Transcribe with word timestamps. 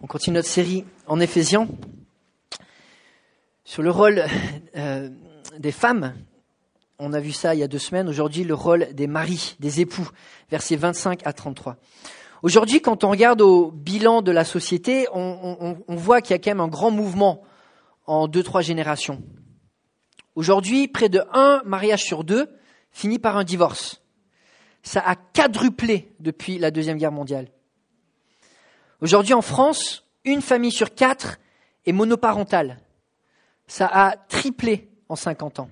On 0.00 0.06
continue 0.06 0.36
notre 0.36 0.48
série 0.48 0.84
en 1.08 1.18
Éphésiens 1.18 1.66
sur 3.64 3.82
le 3.82 3.90
rôle 3.90 4.24
euh, 4.76 5.10
des 5.58 5.72
femmes. 5.72 6.14
On 7.00 7.12
a 7.12 7.18
vu 7.18 7.32
ça 7.32 7.56
il 7.56 7.58
y 7.58 7.64
a 7.64 7.68
deux 7.68 7.80
semaines. 7.80 8.08
Aujourd'hui, 8.08 8.44
le 8.44 8.54
rôle 8.54 8.94
des 8.94 9.08
maris, 9.08 9.56
des 9.58 9.80
époux, 9.80 10.08
versets 10.52 10.76
25 10.76 11.26
à 11.26 11.32
33. 11.32 11.78
Aujourd'hui, 12.42 12.80
quand 12.80 13.02
on 13.02 13.10
regarde 13.10 13.40
au 13.40 13.72
bilan 13.72 14.22
de 14.22 14.30
la 14.30 14.44
société, 14.44 15.08
on, 15.12 15.76
on 15.88 15.96
voit 15.96 16.20
qu'il 16.20 16.30
y 16.30 16.34
a 16.34 16.38
quand 16.38 16.50
même 16.50 16.60
un 16.60 16.68
grand 16.68 16.92
mouvement 16.92 17.42
en 18.06 18.28
deux, 18.28 18.44
trois 18.44 18.62
générations. 18.62 19.20
Aujourd'hui, 20.36 20.86
près 20.86 21.08
de 21.08 21.22
un 21.32 21.60
mariage 21.64 22.04
sur 22.04 22.22
deux 22.22 22.46
finit 22.92 23.18
par 23.18 23.36
un 23.36 23.42
divorce. 23.42 24.00
Ça 24.84 25.00
a 25.00 25.16
quadruplé 25.16 26.14
depuis 26.20 26.58
la 26.58 26.70
Deuxième 26.70 26.98
Guerre 26.98 27.10
mondiale. 27.10 27.48
Aujourd'hui, 29.00 29.34
en 29.34 29.42
France, 29.42 30.04
une 30.24 30.42
famille 30.42 30.72
sur 30.72 30.94
quatre 30.94 31.38
est 31.86 31.92
monoparentale. 31.92 32.80
Ça 33.68 33.86
a 33.86 34.16
triplé 34.16 34.88
en 35.08 35.14
50 35.14 35.60
ans. 35.60 35.70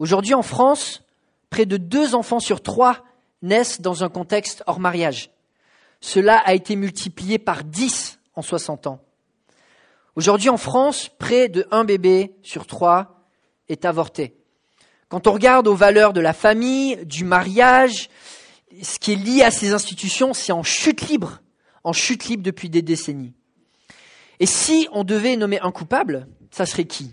Aujourd'hui, 0.00 0.34
en 0.34 0.42
France, 0.42 1.04
près 1.50 1.66
de 1.66 1.76
deux 1.76 2.14
enfants 2.14 2.40
sur 2.40 2.62
trois 2.62 3.04
naissent 3.42 3.80
dans 3.80 4.02
un 4.02 4.08
contexte 4.08 4.64
hors 4.66 4.80
mariage. 4.80 5.30
Cela 6.00 6.38
a 6.38 6.54
été 6.54 6.74
multiplié 6.74 7.38
par 7.38 7.62
dix 7.62 8.18
en 8.34 8.42
60 8.42 8.88
ans. 8.88 9.00
Aujourd'hui, 10.16 10.48
en 10.48 10.56
France, 10.56 11.10
près 11.18 11.48
de 11.48 11.66
un 11.70 11.84
bébé 11.84 12.34
sur 12.42 12.66
trois 12.66 13.22
est 13.68 13.84
avorté. 13.84 14.34
Quand 15.08 15.26
on 15.26 15.32
regarde 15.32 15.68
aux 15.68 15.74
valeurs 15.74 16.12
de 16.12 16.20
la 16.20 16.32
famille, 16.32 17.04
du 17.06 17.24
mariage, 17.24 18.10
ce 18.82 18.98
qui 18.98 19.12
est 19.12 19.16
lié 19.16 19.42
à 19.42 19.50
ces 19.50 19.72
institutions, 19.72 20.34
c'est 20.34 20.52
en 20.52 20.62
chute 20.62 21.02
libre 21.02 21.40
en 21.84 21.92
chute 21.92 22.26
libre 22.26 22.42
depuis 22.42 22.70
des 22.70 22.82
décennies. 22.82 23.32
Et 24.38 24.46
si 24.46 24.88
on 24.92 25.04
devait 25.04 25.36
nommer 25.36 25.60
un 25.60 25.70
coupable, 25.70 26.26
ça 26.50 26.66
serait 26.66 26.86
qui? 26.86 27.12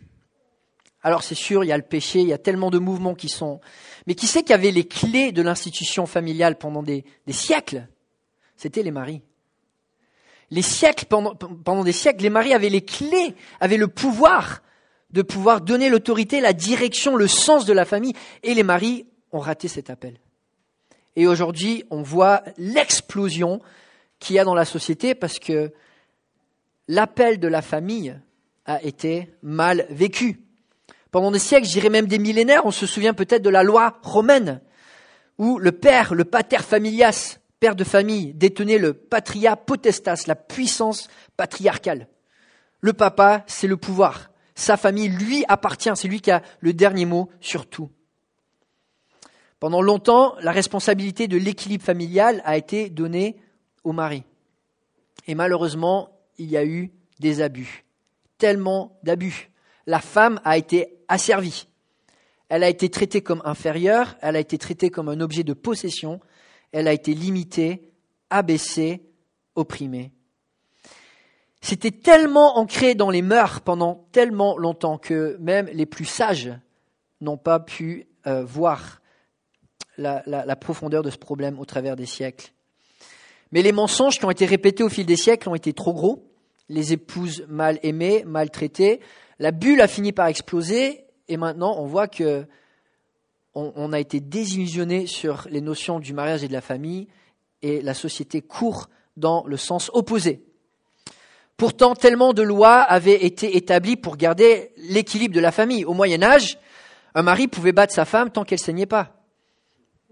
Alors 1.03 1.23
c'est 1.23 1.35
sûr, 1.35 1.63
il 1.63 1.67
y 1.67 1.71
a 1.71 1.77
le 1.77 1.83
péché, 1.83 2.19
il 2.19 2.27
y 2.27 2.33
a 2.33 2.37
tellement 2.37 2.69
de 2.69 2.79
mouvements 2.79 3.15
qui 3.15 3.29
sont... 3.29 3.61
Mais 4.07 4.15
qui 4.15 4.27
qu'il 4.27 4.49
y 4.49 4.53
avait 4.53 4.71
les 4.71 4.87
clés 4.87 5.31
de 5.31 5.41
l'institution 5.41 6.05
familiale 6.05 6.57
pendant 6.57 6.83
des, 6.83 7.03
siècles? 7.29 7.87
C'était 8.55 8.83
les 8.83 8.91
maris. 8.91 9.21
Les 10.49 10.61
siècles, 10.61 11.05
pendant, 11.05 11.35
pendant 11.35 11.83
des 11.83 11.91
siècles, 11.91 12.23
les 12.23 12.29
maris 12.29 12.53
avaient 12.53 12.69
les 12.69 12.83
clés, 12.83 13.35
avaient 13.59 13.77
le 13.77 13.89
pouvoir 13.89 14.61
de 15.11 15.21
pouvoir 15.21 15.61
donner 15.61 15.89
l'autorité, 15.89 16.41
la 16.41 16.53
direction, 16.53 17.15
le 17.15 17.27
sens 17.27 17.65
de 17.65 17.73
la 17.73 17.85
famille. 17.85 18.13
Et 18.43 18.53
les 18.53 18.63
maris 18.63 19.05
ont 19.31 19.39
raté 19.39 19.67
cet 19.67 19.89
appel. 19.89 20.19
Et 21.15 21.27
aujourd'hui, 21.27 21.83
on 21.89 22.01
voit 22.01 22.43
l'explosion 22.57 23.61
qu'il 24.19 24.35
y 24.35 24.39
a 24.39 24.43
dans 24.43 24.55
la 24.55 24.65
société 24.65 25.15
parce 25.15 25.39
que 25.39 25.71
l'appel 26.87 27.39
de 27.39 27.47
la 27.47 27.61
famille 27.61 28.19
a 28.65 28.81
été 28.83 29.33
mal 29.41 29.85
vécu. 29.89 30.41
Pendant 31.11 31.31
des 31.31 31.39
siècles, 31.39 31.67
je 31.67 31.71
dirais 31.71 31.89
même 31.89 32.07
des 32.07 32.19
millénaires, 32.19 32.65
on 32.65 32.71
se 32.71 32.85
souvient 32.85 33.13
peut-être 33.13 33.41
de 33.41 33.49
la 33.49 33.63
loi 33.63 33.99
romaine, 34.03 34.61
où 35.37 35.57
le 35.57 35.71
père, 35.71 36.13
le 36.13 36.25
pater 36.25 36.59
familias, 36.59 37.37
père 37.59 37.75
de 37.75 37.83
famille, 37.83 38.33
détenait 38.33 38.77
le 38.77 38.93
patria 38.93 39.55
potestas, 39.55 40.25
la 40.27 40.35
puissance 40.35 41.07
patriarcale. 41.37 42.07
Le 42.81 42.93
papa, 42.93 43.43
c'est 43.47 43.67
le 43.67 43.77
pouvoir. 43.77 44.31
Sa 44.55 44.77
famille 44.77 45.09
lui 45.09 45.45
appartient, 45.47 45.91
c'est 45.95 46.07
lui 46.07 46.21
qui 46.21 46.31
a 46.31 46.41
le 46.59 46.73
dernier 46.73 47.05
mot 47.05 47.29
sur 47.39 47.67
tout. 47.67 47.89
Pendant 49.59 49.81
longtemps, 49.81 50.35
la 50.41 50.51
responsabilité 50.51 51.27
de 51.27 51.37
l'équilibre 51.37 51.83
familial 51.83 52.41
a 52.45 52.57
été 52.57 52.89
donnée 52.89 53.37
au 53.87 53.93
mari. 53.93 54.23
Et 55.27 55.35
malheureusement, 55.35 56.09
il 56.37 56.51
y 56.51 56.57
a 56.57 56.65
eu 56.65 56.91
des 57.19 57.41
abus, 57.41 57.85
tellement 58.37 58.99
d'abus. 59.01 59.49
La 59.85 60.01
femme 60.01 60.41
a 60.43 60.57
été 60.57 60.99
asservie. 61.07 61.67
Elle 62.49 62.63
a 62.63 62.69
été 62.69 62.89
traitée 62.89 63.21
comme 63.21 63.41
inférieure, 63.45 64.17
elle 64.21 64.35
a 64.35 64.39
été 64.39 64.57
traitée 64.57 64.89
comme 64.89 65.07
un 65.07 65.21
objet 65.21 65.43
de 65.43 65.53
possession, 65.53 66.19
elle 66.73 66.89
a 66.89 66.93
été 66.93 67.13
limitée, 67.13 67.89
abaissée, 68.29 69.03
opprimée. 69.55 70.11
C'était 71.61 71.91
tellement 71.91 72.57
ancré 72.57 72.93
dans 72.93 73.09
les 73.09 73.21
mœurs 73.21 73.61
pendant 73.61 74.05
tellement 74.11 74.57
longtemps 74.57 74.97
que 74.97 75.37
même 75.39 75.67
les 75.67 75.85
plus 75.85 76.05
sages 76.05 76.51
n'ont 77.21 77.37
pas 77.37 77.61
pu 77.61 78.07
euh, 78.27 78.43
voir 78.43 79.01
la 79.97 80.55
profondeur 80.57 81.03
de 81.03 81.09
ce 81.09 81.17
problème 81.17 81.57
au 81.57 81.65
travers 81.65 81.95
des 81.95 82.05
siècles. 82.05 82.51
Mais 83.51 83.61
les 83.61 83.71
mensonges 83.71 84.19
qui 84.19 84.25
ont 84.25 84.31
été 84.31 84.45
répétés 84.45 84.83
au 84.83 84.89
fil 84.89 85.05
des 85.05 85.15
siècles 85.15 85.49
ont 85.49 85.55
été 85.55 85.73
trop 85.73 85.93
gros. 85.93 86.23
Les 86.69 86.93
épouses 86.93 87.45
mal 87.47 87.79
aimées, 87.83 88.23
maltraitées. 88.25 88.99
La 89.39 89.51
bulle 89.51 89.81
a 89.81 89.87
fini 89.87 90.11
par 90.11 90.27
exploser 90.27 91.05
et 91.27 91.37
maintenant 91.37 91.75
on 91.77 91.85
voit 91.85 92.07
que 92.07 92.45
on, 93.59 93.91
a 93.91 93.99
été 93.99 94.19
désillusionné 94.19 95.07
sur 95.07 95.47
les 95.49 95.61
notions 95.61 95.99
du 95.99 96.13
mariage 96.13 96.43
et 96.43 96.47
de 96.47 96.53
la 96.53 96.61
famille 96.61 97.07
et 97.63 97.81
la 97.81 97.95
société 97.95 98.41
court 98.41 98.87
dans 99.15 99.43
le 99.47 99.57
sens 99.57 99.89
opposé. 99.95 100.43
Pourtant, 101.57 101.95
tellement 101.95 102.33
de 102.33 102.43
lois 102.43 102.81
avaient 102.81 103.25
été 103.25 103.57
établies 103.57 103.95
pour 103.95 104.15
garder 104.15 104.73
l'équilibre 104.77 105.33
de 105.33 105.39
la 105.39 105.51
famille. 105.51 105.85
Au 105.85 105.93
Moyen 105.93 106.21
Âge, 106.21 106.59
un 107.15 107.23
mari 107.23 107.47
pouvait 107.47 107.71
battre 107.71 107.93
sa 107.93 108.05
femme 108.05 108.29
tant 108.29 108.43
qu'elle 108.43 108.59
saignait 108.59 108.85
pas. 108.85 109.23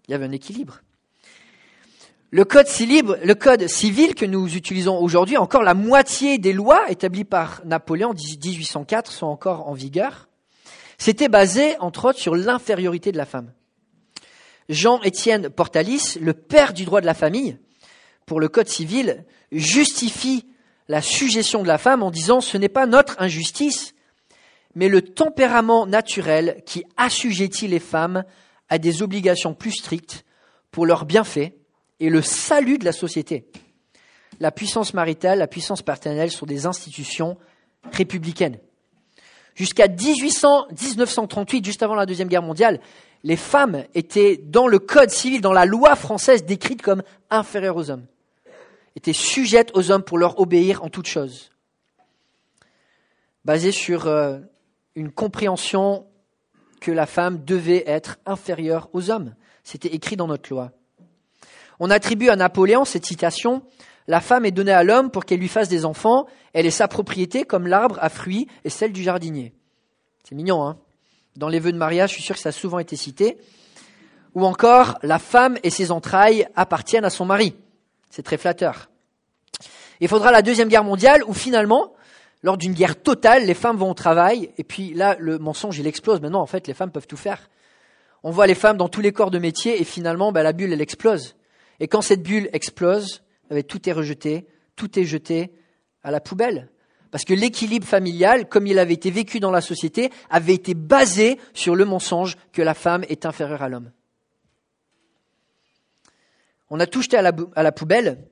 Il 0.07 0.11
y 0.11 0.15
avait 0.15 0.25
un 0.25 0.31
équilibre. 0.31 0.81
Le 2.35 2.43
code, 2.43 2.67
civil, 2.67 4.13
que 4.13 4.25
nous 4.25 4.57
utilisons 4.57 4.99
aujourd'hui, 4.99 5.37
encore 5.37 5.63
la 5.63 5.73
moitié 5.73 6.37
des 6.37 6.51
lois 6.51 6.91
établies 6.91 7.23
par 7.23 7.61
Napoléon 7.63 8.09
en 8.09 8.13
1804 8.13 9.09
sont 9.09 9.27
encore 9.27 9.69
en 9.69 9.73
vigueur. 9.73 10.27
C'était 10.97 11.29
basé, 11.29 11.79
entre 11.79 12.09
autres, 12.09 12.19
sur 12.19 12.35
l'infériorité 12.35 13.13
de 13.13 13.17
la 13.17 13.25
femme. 13.25 13.53
Jean-Étienne 14.67 15.47
Portalis, 15.47 16.17
le 16.19 16.33
père 16.33 16.73
du 16.73 16.83
droit 16.83 16.99
de 16.99 17.05
la 17.05 17.13
famille, 17.13 17.57
pour 18.25 18.41
le 18.41 18.49
code 18.49 18.67
civil, 18.67 19.23
justifie 19.53 20.45
la 20.89 21.01
suggestion 21.01 21.63
de 21.63 21.69
la 21.69 21.77
femme 21.77 22.03
en 22.03 22.11
disant 22.11 22.41
ce 22.41 22.57
n'est 22.57 22.67
pas 22.67 22.85
notre 22.85 23.15
injustice, 23.21 23.95
mais 24.75 24.89
le 24.89 25.01
tempérament 25.01 25.87
naturel 25.87 26.63
qui 26.65 26.83
assujettit 26.97 27.69
les 27.69 27.79
femmes 27.79 28.25
à 28.67 28.77
des 28.77 29.03
obligations 29.03 29.53
plus 29.53 29.71
strictes 29.71 30.25
pour 30.69 30.85
leurs 30.85 31.05
bienfaits 31.05 31.53
et 31.99 32.09
le 32.09 32.21
salut 32.21 32.77
de 32.77 32.85
la 32.85 32.91
société. 32.91 33.45
La 34.39 34.51
puissance 34.51 34.93
maritale, 34.93 35.39
la 35.39 35.47
puissance 35.47 35.81
paternelle 35.81 36.31
sont 36.31 36.45
des 36.45 36.65
institutions 36.65 37.37
républicaines. 37.91 38.59
Jusqu'à 39.55 39.87
1938, 39.87 41.63
juste 41.63 41.81
avant 41.81 41.95
la 41.95 42.05
Deuxième 42.05 42.27
Guerre 42.27 42.41
mondiale, 42.41 42.81
les 43.23 43.37
femmes 43.37 43.85
étaient 43.95 44.37
dans 44.37 44.67
le 44.67 44.79
code 44.79 45.09
civil, 45.09 45.39
dans 45.39 45.53
la 45.53 45.65
loi 45.65 45.95
française, 45.95 46.43
décrites 46.43 46.81
comme 46.81 47.03
inférieures 47.29 47.77
aux 47.77 47.89
hommes, 47.89 48.05
étaient 48.97 49.13
sujettes 49.13 49.71
aux 49.73 49.91
hommes 49.91 50.03
pour 50.03 50.17
leur 50.17 50.39
obéir 50.39 50.83
en 50.83 50.89
toutes 50.89 51.07
choses. 51.07 51.51
Basée 53.45 53.71
sur 53.71 54.07
euh, 54.07 54.39
une 54.95 55.11
compréhension 55.11 56.05
que 56.81 56.91
la 56.91 57.05
femme 57.05 57.43
devait 57.45 57.83
être 57.87 58.17
inférieure 58.25 58.89
aux 58.93 59.09
hommes. 59.09 59.33
C'était 59.63 59.93
écrit 59.95 60.17
dans 60.17 60.27
notre 60.27 60.49
loi. 60.51 60.71
On 61.79 61.89
attribue 61.89 62.29
à 62.29 62.35
Napoléon 62.35 62.85
cette 62.85 63.05
citation 63.05 63.61
La 64.07 64.21
femme 64.21 64.45
est 64.45 64.51
donnée 64.51 64.71
à 64.71 64.83
l'homme 64.83 65.11
pour 65.11 65.25
qu'elle 65.25 65.39
lui 65.39 65.47
fasse 65.47 65.69
des 65.69 65.85
enfants, 65.85 66.27
elle 66.53 66.65
est 66.65 66.71
sa 66.71 66.87
propriété 66.87 67.43
comme 67.43 67.67
l'arbre 67.67 67.97
à 68.01 68.09
fruits 68.09 68.47
et 68.63 68.69
celle 68.69 68.91
du 68.91 69.03
jardinier. 69.03 69.53
C'est 70.23 70.35
mignon, 70.35 70.65
hein? 70.65 70.77
Dans 71.35 71.49
les 71.49 71.59
vœux 71.59 71.73
de 71.73 71.77
mariage, 71.77 72.11
je 72.11 72.15
suis 72.15 72.23
sûr 72.23 72.35
que 72.35 72.41
ça 72.41 72.49
a 72.49 72.53
souvent 72.53 72.79
été 72.79 72.95
cité. 72.95 73.37
Ou 74.35 74.45
encore, 74.45 74.97
la 75.03 75.19
femme 75.19 75.57
et 75.63 75.69
ses 75.69 75.91
entrailles 75.91 76.47
appartiennent 76.55 77.03
à 77.03 77.09
son 77.09 77.25
mari. 77.25 77.55
C'est 78.09 78.23
très 78.23 78.37
flatteur. 78.37 78.89
Il 79.99 80.07
faudra 80.07 80.31
la 80.31 80.41
Deuxième 80.41 80.69
Guerre 80.69 80.83
mondiale 80.83 81.23
où 81.27 81.33
finalement, 81.33 81.93
lors 82.43 82.57
d'une 82.57 82.73
guerre 82.73 83.01
totale, 83.01 83.45
les 83.45 83.53
femmes 83.53 83.77
vont 83.77 83.91
au 83.91 83.93
travail, 83.93 84.51
et 84.57 84.63
puis 84.63 84.93
là, 84.93 85.15
le 85.19 85.39
mensonge, 85.39 85.77
il 85.77 85.87
explose. 85.87 86.21
Maintenant, 86.21 86.41
en 86.41 86.45
fait, 86.45 86.67
les 86.67 86.73
femmes 86.73 86.91
peuvent 86.91 87.07
tout 87.07 87.17
faire. 87.17 87.49
On 88.23 88.31
voit 88.31 88.47
les 88.47 88.55
femmes 88.55 88.77
dans 88.77 88.89
tous 88.89 89.01
les 89.01 89.11
corps 89.11 89.31
de 89.31 89.39
métier, 89.39 89.81
et 89.81 89.83
finalement, 89.83 90.31
ben, 90.31 90.43
la 90.43 90.53
bulle, 90.53 90.71
elle 90.71 90.81
explose. 90.81 91.35
Et 91.79 91.87
quand 91.87 92.01
cette 92.01 92.23
bulle 92.23 92.49
explose, 92.53 93.23
eh 93.51 93.63
tout 93.63 93.89
est 93.89 93.93
rejeté, 93.93 94.47
tout 94.75 94.99
est 94.99 95.05
jeté 95.05 95.51
à 96.03 96.11
la 96.11 96.19
poubelle. 96.19 96.69
Parce 97.11 97.23
que 97.23 97.33
l'équilibre 97.33 97.87
familial, 97.87 98.49
comme 98.49 98.67
il 98.67 98.79
avait 98.79 98.93
été 98.93 99.09
vécu 99.09 99.39
dans 99.39 99.51
la 99.51 99.61
société, 99.61 100.11
avait 100.29 100.53
été 100.53 100.73
basé 100.73 101.39
sur 101.53 101.75
le 101.75 101.85
mensonge 101.85 102.35
que 102.51 102.61
la 102.61 102.73
femme 102.73 103.05
est 103.07 103.25
inférieure 103.25 103.61
à 103.61 103.69
l'homme. 103.69 103.91
On 106.69 106.79
a 106.79 106.87
tout 106.87 107.01
jeté 107.01 107.15
à 107.15 107.21
la, 107.21 107.71
poubelle, 107.71 108.27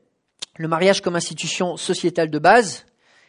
le 0.57 0.67
mariage 0.67 1.01
comme 1.01 1.15
institution 1.15 1.77
sociétale 1.77 2.29
de 2.29 2.39
base, 2.39 2.85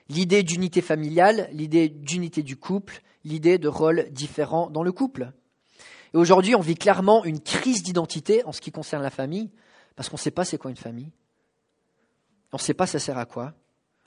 l'idée 0.09 0.43
d'unité 0.43 0.81
familiale, 0.81 1.49
l'idée 1.53 1.89
d'unité 1.89 2.43
du 2.43 2.57
couple, 2.57 3.01
l'idée 3.23 3.59
de 3.59 3.69
rôles 3.69 4.09
différents 4.11 4.71
dans 4.71 4.83
le 4.83 4.93
couple. 4.93 5.33
Et 6.15 6.17
aujourd'hui, 6.17 6.55
on 6.55 6.61
vit 6.61 6.75
clairement 6.75 7.25
une 7.25 7.41
crise 7.41 7.83
d'identité 7.83 8.45
en 8.45 8.53
ce 8.53 8.61
qui 8.61 8.73
concerne 8.73 9.03
la 9.03 9.11
famille, 9.11 9.51
parce 9.97 10.09
qu'on 10.09 10.17
ne 10.17 10.21
sait 10.21 10.31
pas 10.31 10.45
c'est 10.45 10.59
quoi 10.59 10.71
une 10.71 10.77
famille. 10.77 11.13
On 12.53 12.57
ne 12.57 12.63
sait 12.63 12.75
pas 12.75 12.87
ça 12.87 12.99
sert 12.99 13.19
à 13.19 13.27
quoi. 13.27 13.55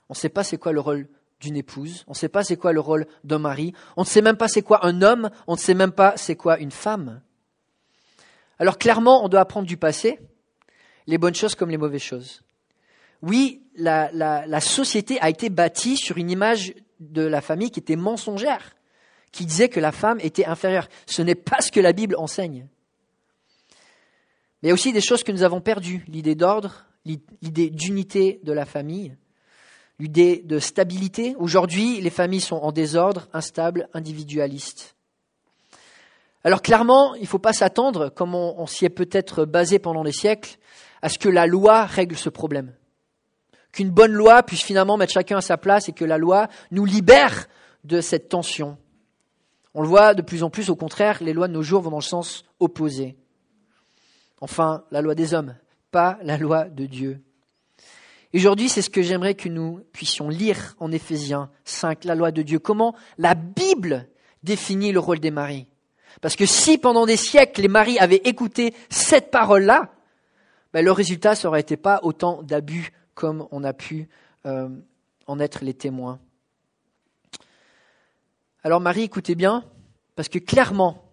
On 0.08 0.14
ne 0.14 0.18
sait 0.18 0.28
pas 0.28 0.44
c'est 0.44 0.58
quoi 0.58 0.72
le 0.72 0.80
rôle 0.80 1.08
d'une 1.40 1.56
épouse, 1.56 2.04
on 2.08 2.12
ne 2.12 2.16
sait 2.16 2.28
pas 2.28 2.42
c'est 2.42 2.56
quoi 2.56 2.72
le 2.72 2.80
rôle 2.80 3.06
d'un 3.24 3.38
mari, 3.38 3.72
on 3.96 4.02
ne 4.02 4.06
sait 4.06 4.22
même 4.22 4.36
pas 4.36 4.48
c'est 4.48 4.62
quoi 4.62 4.84
un 4.86 5.02
homme, 5.02 5.30
on 5.46 5.52
ne 5.52 5.58
sait 5.58 5.74
même 5.74 5.92
pas 5.92 6.14
c'est 6.16 6.34
quoi 6.34 6.58
une 6.58 6.70
femme. 6.70 7.20
Alors 8.58 8.78
clairement, 8.78 9.24
on 9.24 9.28
doit 9.28 9.40
apprendre 9.40 9.66
du 9.66 9.76
passé, 9.76 10.18
les 11.06 11.18
bonnes 11.18 11.34
choses 11.34 11.54
comme 11.54 11.70
les 11.70 11.76
mauvaises 11.76 12.02
choses. 12.02 12.42
Oui, 13.22 13.62
la, 13.76 14.10
la, 14.12 14.60
société 14.60 15.20
a 15.20 15.28
été 15.28 15.48
bâtie 15.48 15.96
sur 15.96 16.18
une 16.18 16.30
image 16.30 16.74
de 17.00 17.22
la 17.22 17.40
famille 17.40 17.70
qui 17.70 17.80
était 17.80 17.96
mensongère, 17.96 18.76
qui 19.32 19.44
disait 19.44 19.68
que 19.68 19.80
la 19.80 19.92
femme 19.92 20.18
était 20.20 20.46
inférieure. 20.46 20.88
Ce 21.06 21.22
n'est 21.22 21.34
pas 21.34 21.60
ce 21.60 21.72
que 21.72 21.80
la 21.80 21.92
Bible 21.92 22.16
enseigne. 22.16 22.68
Mais 24.62 24.66
il 24.66 24.70
y 24.70 24.70
a 24.70 24.74
aussi 24.74 24.92
des 24.92 25.00
choses 25.00 25.22
que 25.22 25.32
nous 25.32 25.42
avons 25.42 25.60
perdues, 25.60 26.04
l'idée 26.08 26.34
d'ordre, 26.34 26.86
l'idée 27.04 27.70
d'unité 27.70 28.40
de 28.42 28.52
la 28.52 28.64
famille, 28.64 29.16
l'idée 29.98 30.42
de 30.44 30.58
stabilité. 30.58 31.36
Aujourd'hui, 31.38 32.00
les 32.00 32.10
familles 32.10 32.40
sont 32.40 32.56
en 32.56 32.72
désordre, 32.72 33.28
instables, 33.32 33.88
individualistes. 33.94 34.96
Alors 36.44 36.62
clairement, 36.62 37.14
il 37.14 37.22
ne 37.22 37.26
faut 37.26 37.38
pas 37.38 37.52
s'attendre, 37.52 38.08
comme 38.08 38.34
on, 38.34 38.66
s'y 38.66 38.84
est 38.84 38.90
peut-être 38.90 39.44
basé 39.44 39.78
pendant 39.78 40.04
des 40.04 40.12
siècles, 40.12 40.58
à 41.02 41.08
ce 41.08 41.18
que 41.18 41.28
la 41.28 41.46
loi 41.46 41.84
règle 41.84 42.16
ce 42.16 42.28
problème. 42.28 42.74
Qu'une 43.72 43.90
bonne 43.90 44.12
loi 44.12 44.42
puisse 44.42 44.62
finalement 44.62 44.96
mettre 44.96 45.12
chacun 45.12 45.38
à 45.38 45.42
sa 45.42 45.56
place 45.56 45.88
et 45.88 45.92
que 45.92 46.04
la 46.04 46.18
loi 46.18 46.48
nous 46.70 46.84
libère 46.84 47.48
de 47.84 48.00
cette 48.00 48.28
tension. 48.28 48.76
On 49.74 49.82
le 49.82 49.88
voit 49.88 50.14
de 50.14 50.22
plus 50.22 50.42
en 50.42 50.50
plus, 50.50 50.70
au 50.70 50.76
contraire, 50.76 51.18
les 51.20 51.32
lois 51.32 51.48
de 51.48 51.52
nos 51.52 51.62
jours 51.62 51.82
vont 51.82 51.90
dans 51.90 51.98
le 51.98 52.02
sens 52.02 52.44
opposé. 52.58 53.16
Enfin, 54.40 54.84
la 54.90 55.00
loi 55.00 55.14
des 55.14 55.34
hommes, 55.34 55.56
pas 55.90 56.18
la 56.22 56.36
loi 56.36 56.64
de 56.64 56.86
Dieu. 56.86 57.20
Aujourd'hui, 58.34 58.68
c'est 58.68 58.82
ce 58.82 58.90
que 58.90 59.02
j'aimerais 59.02 59.34
que 59.34 59.48
nous 59.48 59.80
puissions 59.92 60.28
lire 60.28 60.76
en 60.78 60.92
Éphésiens 60.92 61.50
5, 61.64 62.04
la 62.04 62.14
loi 62.14 62.30
de 62.30 62.42
Dieu. 62.42 62.58
Comment 62.58 62.94
la 63.16 63.34
Bible 63.34 64.08
définit 64.42 64.92
le 64.92 65.00
rôle 65.00 65.18
des 65.18 65.30
maris. 65.30 65.66
Parce 66.20 66.36
que 66.36 66.46
si 66.46 66.78
pendant 66.78 67.06
des 67.06 67.16
siècles 67.16 67.62
les 67.62 67.68
maris 67.68 67.98
avaient 67.98 68.22
écouté 68.24 68.74
cette 68.88 69.30
parole-là, 69.30 69.92
ben, 70.72 70.84
le 70.84 70.92
résultat, 70.92 71.34
ça 71.34 71.48
aurait 71.48 71.60
été 71.60 71.76
pas 71.76 72.00
autant 72.02 72.42
d'abus 72.42 72.92
comme 73.14 73.48
on 73.50 73.64
a 73.64 73.72
pu 73.72 74.08
euh, 74.46 74.68
en 75.26 75.40
être 75.40 75.64
les 75.64 75.74
témoins. 75.74 76.20
Alors 78.62 78.80
Marie, 78.80 79.02
écoutez 79.02 79.34
bien, 79.34 79.64
parce 80.14 80.28
que 80.28 80.38
clairement, 80.38 81.04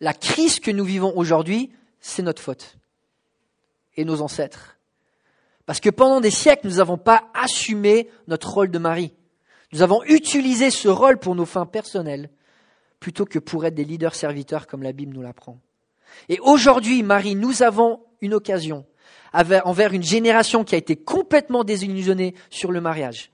la 0.00 0.14
crise 0.14 0.60
que 0.60 0.70
nous 0.70 0.84
vivons 0.84 1.12
aujourd'hui, 1.16 1.70
c'est 2.06 2.22
notre 2.22 2.42
faute 2.42 2.76
et 3.96 4.04
nos 4.04 4.20
ancêtres. 4.20 4.76
Parce 5.64 5.80
que 5.80 5.88
pendant 5.88 6.20
des 6.20 6.30
siècles, 6.30 6.68
nous 6.68 6.76
n'avons 6.76 6.98
pas 6.98 7.30
assumé 7.32 8.10
notre 8.28 8.52
rôle 8.52 8.70
de 8.70 8.78
mari. 8.78 9.14
Nous 9.72 9.80
avons 9.80 10.04
utilisé 10.04 10.70
ce 10.70 10.88
rôle 10.88 11.18
pour 11.18 11.34
nos 11.34 11.46
fins 11.46 11.64
personnelles, 11.64 12.28
plutôt 13.00 13.24
que 13.24 13.38
pour 13.38 13.64
être 13.64 13.74
des 13.74 13.84
leaders 13.84 14.14
serviteurs 14.14 14.66
comme 14.66 14.82
la 14.82 14.92
Bible 14.92 15.14
nous 15.14 15.22
l'apprend. 15.22 15.58
Et 16.28 16.38
aujourd'hui, 16.40 17.02
Marie, 17.02 17.36
nous 17.36 17.62
avons 17.62 18.00
une 18.20 18.34
occasion 18.34 18.84
envers 19.32 19.94
une 19.94 20.02
génération 20.02 20.62
qui 20.62 20.74
a 20.74 20.78
été 20.78 20.96
complètement 20.96 21.64
désillusionnée 21.64 22.34
sur 22.50 22.70
le 22.70 22.82
mariage, 22.82 23.32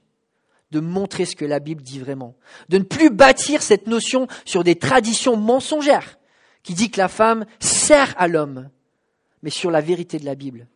de 0.70 0.78
montrer 0.78 1.24
ce 1.24 1.34
que 1.34 1.44
la 1.44 1.58
Bible 1.58 1.82
dit 1.82 1.98
vraiment, 1.98 2.36
de 2.68 2.78
ne 2.78 2.84
plus 2.84 3.10
bâtir 3.10 3.62
cette 3.62 3.88
notion 3.88 4.28
sur 4.44 4.62
des 4.62 4.76
traditions 4.76 5.36
mensongères, 5.36 6.19
qui 6.62 6.74
dit 6.74 6.90
que 6.90 6.98
la 6.98 7.08
femme 7.08 7.46
sert 7.58 8.14
à 8.18 8.28
l'homme, 8.28 8.70
mais 9.42 9.50
sur 9.50 9.70
la 9.70 9.80
vérité 9.80 10.18
de 10.18 10.24
la 10.24 10.34
Bible, 10.34 10.68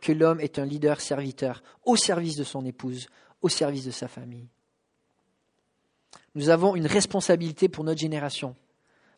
que 0.00 0.12
l'homme 0.12 0.40
est 0.40 0.58
un 0.58 0.64
leader 0.64 1.00
serviteur 1.00 1.62
au 1.84 1.96
service 1.96 2.36
de 2.36 2.44
son 2.44 2.64
épouse, 2.64 3.08
au 3.42 3.48
service 3.48 3.84
de 3.84 3.90
sa 3.90 4.08
famille. 4.08 4.48
Nous 6.34 6.50
avons 6.50 6.76
une 6.76 6.86
responsabilité 6.86 7.68
pour 7.68 7.84
notre 7.84 8.00
génération 8.00 8.56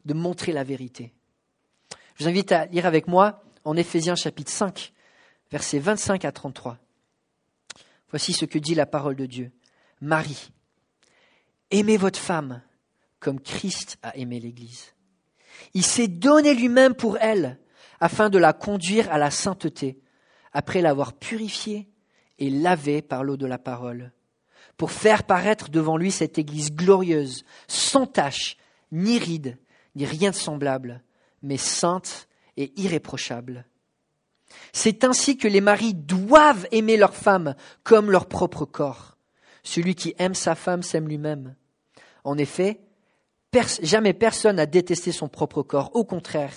de 0.05 0.15
montrer 0.15 0.53
la 0.53 0.65
vérité. 0.65 1.13
Je 2.15 2.25
vous 2.25 2.31
invite 2.31 2.53
à 2.53 2.67
lire 2.67 2.87
avec 2.87 3.07
moi 3.07 3.43
en 3.65 3.77
Éphésiens 3.77 4.15
chapitre 4.15 4.51
5, 4.51 4.93
versets 5.51 5.79
25 5.79 6.25
à 6.25 6.33
33. 6.33 6.79
Voici 8.11 8.33
ce 8.33 8.45
que 8.45 8.59
dit 8.59 8.75
la 8.75 8.87
parole 8.87 9.17
de 9.17 9.27
Dieu. 9.27 9.53
Marie, 10.01 10.51
aimez 11.71 11.97
votre 11.97 12.19
femme 12.19 12.63
comme 13.21 13.41
Christ 13.41 13.99
a 14.03 14.17
aimé 14.17 14.41
l'Église 14.41 14.95
il 15.75 15.85
s'est 15.85 16.09
donné 16.09 16.55
lui-même 16.55 16.95
pour 16.95 17.19
elle, 17.19 17.59
afin 18.01 18.31
de 18.31 18.39
la 18.39 18.53
conduire 18.53 19.13
à 19.13 19.19
la 19.19 19.31
sainteté, 19.31 20.01
après 20.53 20.81
l'avoir 20.81 21.13
purifiée 21.13 21.89
et 22.39 22.51
lavée 22.51 23.03
par 23.03 23.25
l'eau 23.25 23.37
de 23.37 23.47
la 23.47 23.59
parole, 23.59 24.13
pour 24.77 24.91
faire 24.91 25.25
paraître 25.25 25.69
devant 25.69 25.97
lui 25.97 26.11
cette 26.11 26.39
Église 26.39 26.73
glorieuse, 26.73 27.45
sans 27.69 28.07
tache, 28.07 28.57
ni 28.93 29.19
ride, 29.19 29.59
ni 29.95 30.07
rien 30.07 30.31
de 30.31 30.37
semblable, 30.37 31.03
mais 31.43 31.59
sainte 31.59 32.29
et 32.57 32.73
irréprochable. 32.81 33.67
C'est 34.73 35.05
ainsi 35.05 35.37
que 35.37 35.49
les 35.49 35.61
maris 35.61 35.95
doivent 35.95 36.67
aimer 36.73 36.97
leur 36.97 37.15
femme 37.15 37.55
comme 37.85 38.11
leur 38.11 38.27
propre 38.27 38.65
corps. 38.65 39.17
Celui 39.63 39.95
qui 39.95 40.15
aime 40.19 40.35
sa 40.35 40.55
femme 40.55 40.83
s'aime 40.83 41.09
lui-même. 41.09 41.55
En 42.25 42.39
effet, 42.39 42.81
jamais 43.83 44.15
personne 44.15 44.57
n'a 44.57 44.67
détesté 44.67 45.13
son 45.13 45.29
propre 45.29 45.63
corps. 45.63 45.91
Au 45.95 46.05
contraire, 46.05 46.55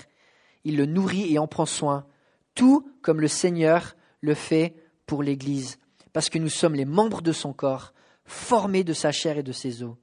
il 0.63 0.77
le 0.77 0.85
nourrit 0.85 1.33
et 1.33 1.39
en 1.39 1.47
prend 1.47 1.65
soin, 1.65 2.05
tout 2.55 2.89
comme 3.01 3.19
le 3.19 3.27
Seigneur 3.27 3.95
le 4.21 4.33
fait 4.33 4.75
pour 5.05 5.23
l'Église, 5.23 5.79
parce 6.13 6.29
que 6.29 6.39
nous 6.39 6.49
sommes 6.49 6.75
les 6.75 6.85
membres 6.85 7.21
de 7.21 7.31
son 7.31 7.53
corps, 7.53 7.93
formés 8.25 8.83
de 8.83 8.93
sa 8.93 9.11
chair 9.11 9.37
et 9.37 9.43
de 9.43 9.51
ses 9.51 9.83
os. 9.83 9.95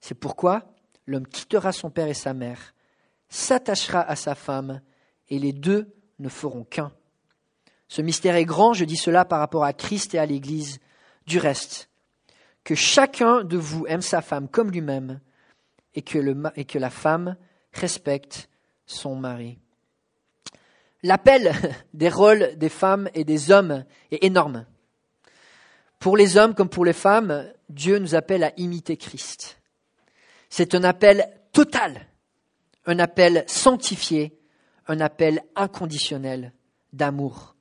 C'est 0.00 0.14
pourquoi 0.14 0.64
l'homme 1.06 1.26
quittera 1.26 1.72
son 1.72 1.90
père 1.90 2.08
et 2.08 2.14
sa 2.14 2.34
mère, 2.34 2.74
s'attachera 3.28 4.00
à 4.00 4.16
sa 4.16 4.34
femme, 4.34 4.80
et 5.28 5.38
les 5.38 5.52
deux 5.52 5.94
ne 6.18 6.28
feront 6.28 6.64
qu'un. 6.64 6.92
Ce 7.88 8.02
mystère 8.02 8.36
est 8.36 8.44
grand, 8.44 8.72
je 8.72 8.84
dis 8.84 8.96
cela 8.96 9.24
par 9.24 9.38
rapport 9.38 9.64
à 9.64 9.72
Christ 9.72 10.14
et 10.14 10.18
à 10.18 10.26
l'Église. 10.26 10.78
Du 11.26 11.38
reste, 11.38 11.88
que 12.64 12.74
chacun 12.74 13.44
de 13.44 13.56
vous 13.56 13.86
aime 13.86 14.02
sa 14.02 14.22
femme 14.22 14.48
comme 14.48 14.70
lui-même, 14.70 15.20
et 15.94 16.02
que, 16.02 16.18
le, 16.18 16.36
et 16.56 16.64
que 16.64 16.78
la 16.78 16.90
femme 16.90 17.36
respecte 17.72 18.48
son 18.86 19.16
mari. 19.16 19.58
L'appel 21.02 21.52
des 21.94 22.08
rôles 22.08 22.56
des 22.56 22.68
femmes 22.68 23.08
et 23.14 23.24
des 23.24 23.50
hommes 23.50 23.84
est 24.10 24.24
énorme. 24.24 24.66
Pour 25.98 26.16
les 26.16 26.36
hommes 26.36 26.54
comme 26.54 26.68
pour 26.68 26.84
les 26.84 26.92
femmes, 26.92 27.46
Dieu 27.68 27.98
nous 27.98 28.14
appelle 28.14 28.44
à 28.44 28.52
imiter 28.56 28.96
Christ. 28.96 29.60
C'est 30.48 30.74
un 30.74 30.84
appel 30.84 31.28
total, 31.52 32.06
un 32.86 32.98
appel 32.98 33.44
sanctifié, 33.46 34.36
un 34.88 35.00
appel 35.00 35.42
inconditionnel 35.54 36.52
d'amour. 36.92 37.54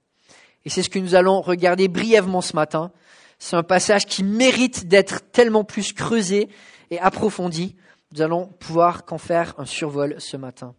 Et 0.66 0.70
c'est 0.70 0.84
ce 0.84 0.90
que 0.90 1.00
nous 1.00 1.16
allons 1.16 1.42
regarder 1.42 1.88
brièvement 1.88 2.42
ce 2.42 2.56
matin. 2.56 2.92
C'est 3.40 3.56
un 3.56 3.64
passage 3.64 4.06
qui 4.06 4.24
mérite 4.24 4.88
d'être 4.88 5.22
tellement 5.32 5.64
plus 5.64 5.94
creusé 5.94 6.50
et 6.90 7.00
approfondi 7.00 7.76
nous 8.12 8.22
allons 8.22 8.48
pouvoir 8.48 9.06
qu'en 9.06 9.18
faire 9.18 9.54
un 9.58 9.66
survol 9.66 10.16
ce 10.20 10.38
matin. 10.38 10.76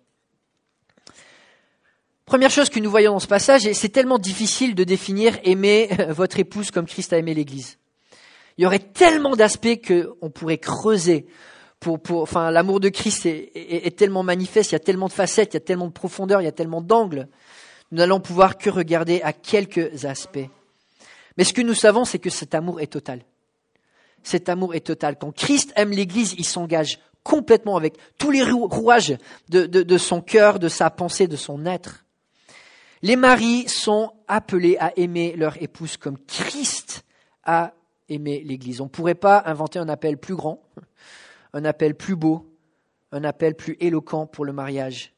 Première 2.24 2.50
chose 2.50 2.68
que 2.68 2.80
nous 2.80 2.90
voyons 2.90 3.12
dans 3.12 3.18
ce 3.18 3.26
passage, 3.26 3.66
et 3.66 3.74
c'est 3.74 3.88
tellement 3.88 4.18
difficile 4.18 4.74
de 4.74 4.84
définir 4.84 5.38
aimer 5.44 5.88
votre 6.10 6.38
épouse 6.38 6.70
comme 6.70 6.86
Christ 6.86 7.12
a 7.12 7.18
aimé 7.18 7.34
l'Église. 7.34 7.78
Il 8.56 8.62
y 8.62 8.66
aurait 8.66 8.78
tellement 8.78 9.34
d'aspects 9.34 9.80
qu'on 9.86 10.30
pourrait 10.30 10.58
creuser. 10.58 11.26
Pour, 11.80 12.00
pour, 12.00 12.22
enfin, 12.22 12.50
l'amour 12.50 12.78
de 12.78 12.90
Christ 12.90 13.26
est, 13.26 13.50
est, 13.54 13.98
tellement 13.98 14.22
manifeste, 14.22 14.70
il 14.70 14.74
y 14.74 14.76
a 14.76 14.80
tellement 14.80 15.08
de 15.08 15.12
facettes, 15.12 15.54
il 15.54 15.56
y 15.56 15.56
a 15.56 15.60
tellement 15.60 15.88
de 15.88 15.92
profondeur, 15.92 16.40
il 16.40 16.44
y 16.44 16.48
a 16.48 16.52
tellement 16.52 16.80
d'angles. 16.80 17.28
Nous 17.90 17.98
n'allons 17.98 18.20
pouvoir 18.20 18.56
que 18.56 18.70
regarder 18.70 19.20
à 19.22 19.32
quelques 19.32 20.04
aspects. 20.04 20.48
Mais 21.36 21.44
ce 21.44 21.52
que 21.52 21.60
nous 21.60 21.74
savons, 21.74 22.04
c'est 22.04 22.20
que 22.20 22.30
cet 22.30 22.54
amour 22.54 22.80
est 22.80 22.86
total. 22.86 23.24
Cet 24.22 24.48
amour 24.48 24.74
est 24.74 24.86
total. 24.86 25.18
Quand 25.18 25.32
Christ 25.32 25.72
aime 25.74 25.90
l'Église, 25.90 26.34
il 26.38 26.44
s'engage 26.44 27.00
complètement 27.22 27.76
avec 27.76 27.96
tous 28.18 28.30
les 28.30 28.42
rouages 28.42 29.16
de, 29.48 29.98
son 29.98 30.20
cœur, 30.20 30.58
de 30.58 30.68
sa 30.68 30.90
pensée, 30.90 31.26
de 31.26 31.36
son 31.36 31.66
être. 31.66 32.04
Les 33.02 33.16
maris 33.16 33.68
sont 33.68 34.12
appelés 34.28 34.76
à 34.78 34.92
aimer 34.96 35.34
leur 35.36 35.60
épouse 35.60 35.96
comme 35.96 36.18
Christ 36.18 37.04
a 37.44 37.74
aimé 38.08 38.42
l'Église. 38.44 38.80
On 38.80 38.84
ne 38.84 38.90
pourrait 38.90 39.14
pas 39.14 39.42
inventer 39.46 39.78
un 39.78 39.88
appel 39.88 40.18
plus 40.18 40.36
grand, 40.36 40.62
un 41.52 41.64
appel 41.64 41.96
plus 41.96 42.14
beau, 42.14 42.52
un 43.10 43.24
appel 43.24 43.54
plus 43.54 43.76
éloquent 43.80 44.26
pour 44.26 44.44
le 44.44 44.52
mariage. 44.52 45.12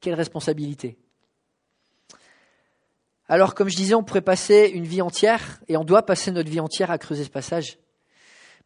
Quelle 0.00 0.14
responsabilité. 0.14 0.98
Alors, 3.28 3.54
comme 3.54 3.68
je 3.68 3.76
disais, 3.76 3.94
on 3.94 4.02
pourrait 4.02 4.20
passer 4.20 4.70
une 4.74 4.84
vie 4.84 5.00
entière, 5.00 5.60
et 5.68 5.76
on 5.76 5.84
doit 5.84 6.04
passer 6.04 6.30
notre 6.32 6.50
vie 6.50 6.60
entière 6.60 6.90
à 6.90 6.98
creuser 6.98 7.24
ce 7.24 7.30
passage. 7.30 7.78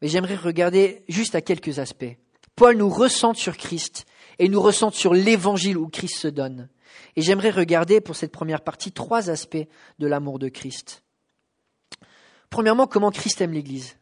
Mais 0.02 0.08
j'aimerais 0.08 0.34
regarder 0.34 1.04
juste 1.08 1.34
à 1.34 1.40
quelques 1.40 1.78
aspects. 1.78 2.16
Paul 2.56 2.76
nous 2.78 2.88
ressente 2.88 3.36
sur 3.36 3.56
Christ 3.56 4.06
et 4.38 4.48
nous 4.48 4.60
ressente 4.60 4.94
sur 4.94 5.12
l'évangile 5.12 5.76
où 5.76 5.88
Christ 5.88 6.16
se 6.16 6.28
donne. 6.28 6.68
Et 7.14 7.22
j'aimerais 7.22 7.50
regarder 7.50 8.00
pour 8.00 8.16
cette 8.16 8.32
première 8.32 8.62
partie 8.62 8.92
trois 8.92 9.30
aspects 9.30 9.66
de 9.98 10.06
l'amour 10.06 10.38
de 10.38 10.48
Christ. 10.48 11.02
Premièrement, 12.48 12.86
comment 12.86 13.10
Christ 13.10 13.40
aime 13.42 13.52
l'Église 13.52 13.96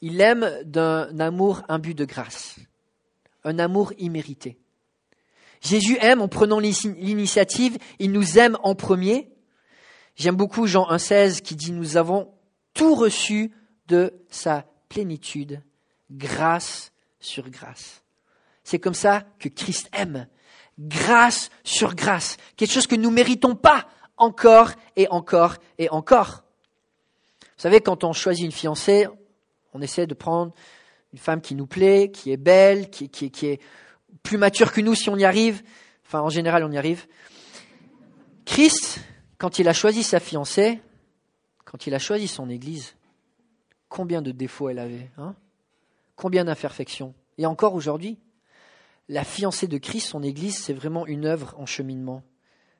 Il 0.00 0.16
l'aime 0.16 0.48
d'un 0.64 1.18
amour 1.18 1.62
imbu 1.68 1.94
de 1.94 2.04
grâce, 2.04 2.56
un 3.42 3.58
amour 3.58 3.92
immérité. 3.98 4.58
Jésus 5.60 5.96
aime 6.00 6.20
en 6.20 6.28
prenant 6.28 6.60
l'initiative, 6.60 7.78
il 7.98 8.12
nous 8.12 8.38
aime 8.38 8.56
en 8.62 8.74
premier. 8.74 9.32
J'aime 10.14 10.36
beaucoup 10.36 10.66
Jean 10.66 10.86
1,16 10.88 11.40
qui 11.40 11.56
dit 11.56 11.72
Nous 11.72 11.96
avons 11.96 12.32
tout 12.74 12.94
reçu 12.94 13.52
de 13.88 14.14
sa 14.28 14.66
plénitude, 14.88 15.62
grâce 16.10 16.92
sur 17.24 17.48
grâce. 17.50 18.02
C'est 18.62 18.78
comme 18.78 18.94
ça 18.94 19.24
que 19.38 19.48
Christ 19.48 19.88
aime, 19.92 20.26
grâce 20.78 21.50
sur 21.62 21.94
grâce, 21.94 22.36
quelque 22.56 22.72
chose 22.72 22.86
que 22.86 22.96
nous 22.96 23.10
ne 23.10 23.14
méritons 23.14 23.54
pas 23.54 23.88
encore 24.16 24.70
et 24.96 25.08
encore 25.08 25.56
et 25.78 25.88
encore. 25.90 26.44
Vous 27.40 27.62
savez, 27.62 27.80
quand 27.80 28.04
on 28.04 28.12
choisit 28.12 28.44
une 28.44 28.52
fiancée, 28.52 29.06
on 29.72 29.82
essaie 29.82 30.06
de 30.06 30.14
prendre 30.14 30.52
une 31.12 31.18
femme 31.18 31.40
qui 31.40 31.54
nous 31.54 31.66
plaît, 31.66 32.10
qui 32.10 32.32
est 32.32 32.36
belle, 32.36 32.90
qui, 32.90 33.08
qui 33.08 33.46
est 33.46 33.60
plus 34.22 34.38
mature 34.38 34.72
que 34.72 34.80
nous 34.80 34.94
si 34.94 35.08
on 35.10 35.16
y 35.16 35.24
arrive. 35.24 35.62
Enfin, 36.06 36.20
en 36.20 36.28
général, 36.28 36.64
on 36.64 36.72
y 36.72 36.78
arrive. 36.78 37.06
Christ, 38.44 39.00
quand 39.38 39.58
il 39.58 39.68
a 39.68 39.72
choisi 39.72 40.02
sa 40.02 40.20
fiancée, 40.20 40.80
quand 41.64 41.86
il 41.86 41.94
a 41.94 41.98
choisi 41.98 42.28
son 42.28 42.50
église, 42.50 42.96
combien 43.88 44.22
de 44.22 44.32
défauts 44.32 44.68
elle 44.68 44.78
avait, 44.78 45.10
hein? 45.18 45.34
Combien 46.16 46.44
d'imperfections. 46.44 47.14
Et 47.38 47.46
encore 47.46 47.74
aujourd'hui, 47.74 48.18
la 49.08 49.24
fiancée 49.24 49.66
de 49.66 49.78
Christ, 49.78 50.08
son 50.08 50.22
église, 50.22 50.56
c'est 50.58 50.72
vraiment 50.72 51.06
une 51.06 51.26
œuvre 51.26 51.54
en 51.58 51.66
cheminement. 51.66 52.22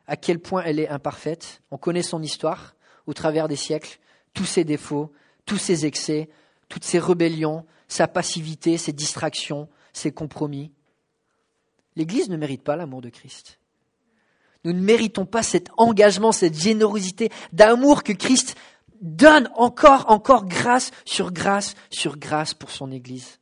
À 0.06 0.16
quel 0.16 0.38
point 0.38 0.62
elle 0.64 0.78
est 0.78 0.88
imparfaite. 0.88 1.62
On 1.70 1.78
connaît 1.78 2.02
son 2.02 2.22
histoire 2.22 2.74
au 3.06 3.12
travers 3.12 3.48
des 3.48 3.56
siècles, 3.56 3.98
tous 4.32 4.44
ses 4.44 4.64
défauts, 4.64 5.12
tous 5.46 5.58
ses 5.58 5.86
excès, 5.86 6.28
toutes 6.68 6.84
ses 6.84 6.98
rébellions, 6.98 7.66
sa 7.88 8.08
passivité, 8.08 8.78
ses 8.78 8.92
distractions, 8.92 9.68
ses 9.92 10.12
compromis. 10.12 10.72
L'Église 11.96 12.28
ne 12.28 12.36
mérite 12.36 12.62
pas 12.62 12.76
l'amour 12.76 13.02
de 13.02 13.10
Christ. 13.10 13.58
Nous 14.64 14.72
ne 14.72 14.80
méritons 14.80 15.26
pas 15.26 15.42
cet 15.42 15.68
engagement, 15.76 16.32
cette 16.32 16.58
générosité 16.58 17.30
d'amour 17.52 18.02
que 18.02 18.12
Christ 18.12 18.56
donne 19.00 19.50
encore, 19.54 20.10
encore 20.10 20.46
grâce 20.46 20.90
sur 21.04 21.32
grâce 21.32 21.74
sur 21.90 22.18
grâce 22.18 22.54
pour 22.54 22.70
son 22.70 22.90
Église. 22.90 23.38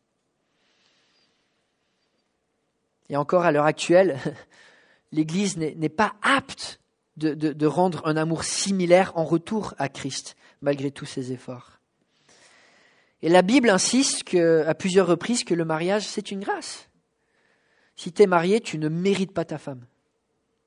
Et 3.09 3.17
encore 3.17 3.45
à 3.45 3.53
l'heure 3.53 3.67
actuelle, 3.67 4.19
l'Église 5.13 5.57
n'est 5.57 5.89
pas 5.89 6.15
apte 6.23 6.81
de, 7.17 7.67
rendre 7.67 8.03
un 8.07 8.17
amour 8.17 8.45
similaire 8.45 9.13
en 9.17 9.25
retour 9.25 9.75
à 9.79 9.89
Christ, 9.89 10.35
malgré 10.61 10.91
tous 10.91 11.05
ses 11.05 11.33
efforts. 11.33 11.79
Et 13.21 13.29
la 13.29 13.43
Bible 13.43 13.71
insiste 13.71 14.35
à 14.35 14.75
plusieurs 14.75 15.07
reprises 15.07 15.45
que 15.45 15.55
le 15.55 15.65
mariage, 15.65 16.07
c'est 16.07 16.31
une 16.31 16.41
grâce. 16.41 16.89
Si 17.97 18.13
tu 18.13 18.23
es 18.23 18.27
marié, 18.27 18.61
tu 18.61 18.79
ne 18.79 18.89
mérites 18.89 19.33
pas 19.33 19.45
ta 19.45 19.59
femme. 19.59 19.87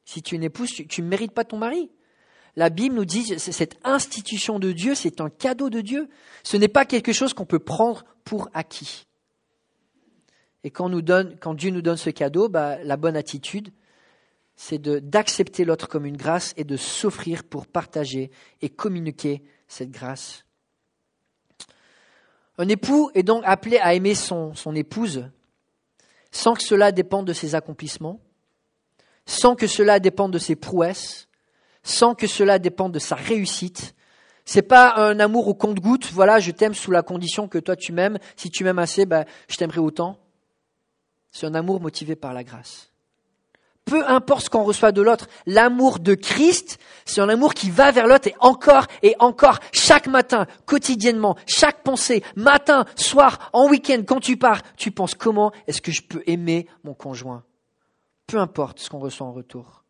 Si 0.05 0.21
tu 0.21 0.35
es 0.35 0.37
une 0.37 0.43
épouse, 0.43 0.71
tu 0.87 1.01
ne 1.01 1.07
mérites 1.07 1.33
pas 1.33 1.43
ton 1.43 1.57
mari. 1.57 1.89
La 2.55 2.69
Bible 2.69 2.95
nous 2.95 3.05
dit, 3.05 3.37
cette 3.37 3.77
institution 3.83 4.59
de 4.59 4.71
Dieu, 4.71 4.95
c'est 4.95 5.19
un 5.19 5.29
cadeau 5.29 5.69
de 5.69 5.81
Dieu. 5.81 6.09
Ce 6.43 6.55
n'est 6.55 6.69
pas 6.69 6.85
quelque 6.85 7.11
chose 7.11 7.33
qu'on 7.33 7.45
peut 7.45 7.59
prendre 7.59 8.05
pour 8.23 8.49
acquis. 8.53 9.07
Et 10.63 10.71
quand, 10.71 10.89
Dieu 10.89 11.69
nous 11.71 11.81
donne 11.81 11.97
ce 11.97 12.09
cadeau, 12.09 12.49
bah, 12.49 12.81
la 12.83 12.97
bonne 12.97 13.17
attitude, 13.17 13.71
c'est 14.55 14.81
d'accepter 14.81 15.65
l'autre 15.65 15.87
comme 15.87 16.05
une 16.05 16.17
grâce 16.17 16.53
et 16.55 16.63
de 16.63 16.77
s'offrir 16.77 17.43
pour 17.43 17.67
partager 17.67 18.31
et 18.61 18.69
communiquer 18.69 19.43
cette 19.67 19.91
grâce. 19.91 20.45
Un 22.57 22.69
époux 22.69 23.11
est 23.15 23.23
donc 23.23 23.43
appelé 23.45 23.77
à 23.79 23.93
aimer 23.93 24.15
son 24.15 24.53
épouse 24.75 25.29
sans 26.35 26.53
que 26.53 26.63
cela 26.63 26.91
dépende 26.91 27.25
de 27.25 27.33
ses 27.33 27.55
accomplissements, 27.55 28.19
sans 29.25 29.55
que 29.55 29.67
cela 29.67 30.01
dépende 30.01 30.33
de 30.33 30.37
ses 30.37 30.57
prouesses, 30.57 31.29
sans 31.85 32.15
que 32.15 32.27
cela 32.27 32.59
dépende 32.59 32.91
de 32.91 32.99
sa 32.99 33.15
réussite. 33.15 33.95
C'est 34.43 34.61
pas 34.61 34.95
un 34.97 35.21
amour 35.21 35.47
au 35.47 35.53
compte-goutte, 35.53 36.11
voilà, 36.11 36.39
je 36.39 36.51
t'aime 36.51 36.73
sous 36.73 36.91
la 36.91 37.01
condition 37.01 37.47
que 37.47 37.57
toi 37.57 37.77
tu 37.77 37.93
m'aimes, 37.93 38.19
si 38.35 38.49
tu 38.49 38.65
m'aimes 38.65 38.79
assez, 38.79 39.05
ben, 39.05 39.23
je 39.47 39.55
t'aimerai 39.55 39.79
autant. 39.79 40.19
C'est 41.31 41.45
un 41.45 41.55
amour 41.55 41.79
motivé 41.79 42.17
par 42.17 42.33
la 42.33 42.43
grâce 42.43 42.91
peu 43.85 44.03
importe 44.07 44.45
ce 44.45 44.49
qu'on 44.49 44.63
reçoit 44.63 44.91
de 44.91 45.01
l'autre, 45.01 45.27
l'amour 45.45 45.99
de 45.99 46.15
Christ, 46.15 46.79
c'est 47.05 47.21
un 47.21 47.29
amour 47.29 47.53
qui 47.53 47.69
va 47.69 47.91
vers 47.91 48.07
l'autre 48.07 48.27
et 48.27 48.35
encore 48.39 48.87
et 49.03 49.15
encore, 49.19 49.59
chaque 49.71 50.07
matin, 50.07 50.47
quotidiennement, 50.65 51.37
chaque 51.45 51.83
pensée, 51.83 52.23
matin, 52.35 52.85
soir, 52.95 53.49
en 53.53 53.69
week-end, 53.69 54.01
quand 54.05 54.19
tu 54.19 54.37
pars, 54.37 54.61
tu 54.75 54.91
penses 54.91 55.13
comment 55.13 55.51
est-ce 55.67 55.81
que 55.81 55.91
je 55.91 56.01
peux 56.01 56.23
aimer 56.25 56.67
mon 56.83 56.95
conjoint? 56.95 57.43
Peu 58.27 58.39
importe 58.39 58.79
ce 58.79 58.89
qu'on 58.89 58.99
reçoit 58.99 59.27
en 59.27 59.33
retour. 59.33 59.84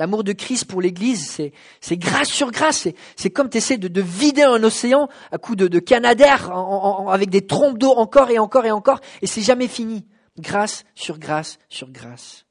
L'amour 0.00 0.24
de 0.24 0.32
Christ 0.32 0.64
pour 0.64 0.80
l'Église, 0.80 1.42
c'est, 1.82 1.96
grâce 1.98 2.30
sur 2.30 2.50
grâce. 2.50 2.88
C'est, 3.16 3.28
comme 3.28 3.50
tu 3.50 3.58
de, 3.76 4.00
vider 4.00 4.40
un 4.40 4.64
océan 4.64 5.10
à 5.30 5.36
coups 5.36 5.58
de, 5.58 5.68
de 5.68 5.78
canadair 5.78 6.50
avec 6.50 7.28
des 7.28 7.46
trompes 7.46 7.76
d'eau 7.76 7.90
encore 7.90 8.30
et 8.30 8.38
encore 8.38 8.64
et 8.64 8.70
encore, 8.70 9.00
et 9.20 9.26
c'est 9.26 9.42
jamais 9.42 9.68
fini. 9.68 10.06
Grâce 10.38 10.84
sur 10.94 11.18
grâce 11.18 11.58
sur 11.68 11.90
grâce. 11.90 12.46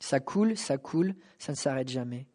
Ça 0.00 0.18
coule, 0.18 0.56
ça 0.56 0.76
coule, 0.76 1.14
ça 1.38 1.52
ne 1.52 1.56
s'arrête 1.56 1.88
jamais. 1.88 2.26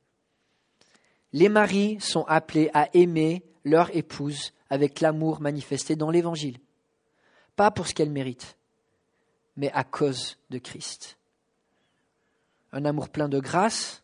Les 1.34 1.50
maris 1.50 1.98
sont 2.00 2.24
appelés 2.24 2.72
à 2.74 2.88
aimer 2.94 3.44
leur 3.66 3.94
épouse 3.94 4.54
avec 4.70 5.02
l'amour 5.02 5.42
manifesté 5.42 5.98
dans 5.98 6.12
l'Évangile. 6.12 6.60
Pas 7.58 7.72
pour 7.72 7.88
ce 7.88 7.94
qu'elle 7.94 8.10
mérite, 8.10 8.56
mais 9.58 9.70
à 9.74 9.84
cause 9.84 10.38
de 10.50 10.60
Christ. 10.60 11.18
Un 12.72 12.86
amour 12.86 13.10
plein 13.10 13.28
de 13.28 13.42
grâce, 13.42 13.99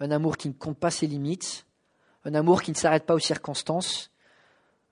un 0.00 0.10
amour 0.10 0.36
qui 0.36 0.48
ne 0.48 0.54
compte 0.54 0.78
pas 0.78 0.90
ses 0.90 1.06
limites, 1.06 1.66
un 2.24 2.34
amour 2.34 2.62
qui 2.62 2.70
ne 2.70 2.76
s'arrête 2.76 3.06
pas 3.06 3.14
aux 3.14 3.20
circonstances, 3.20 4.10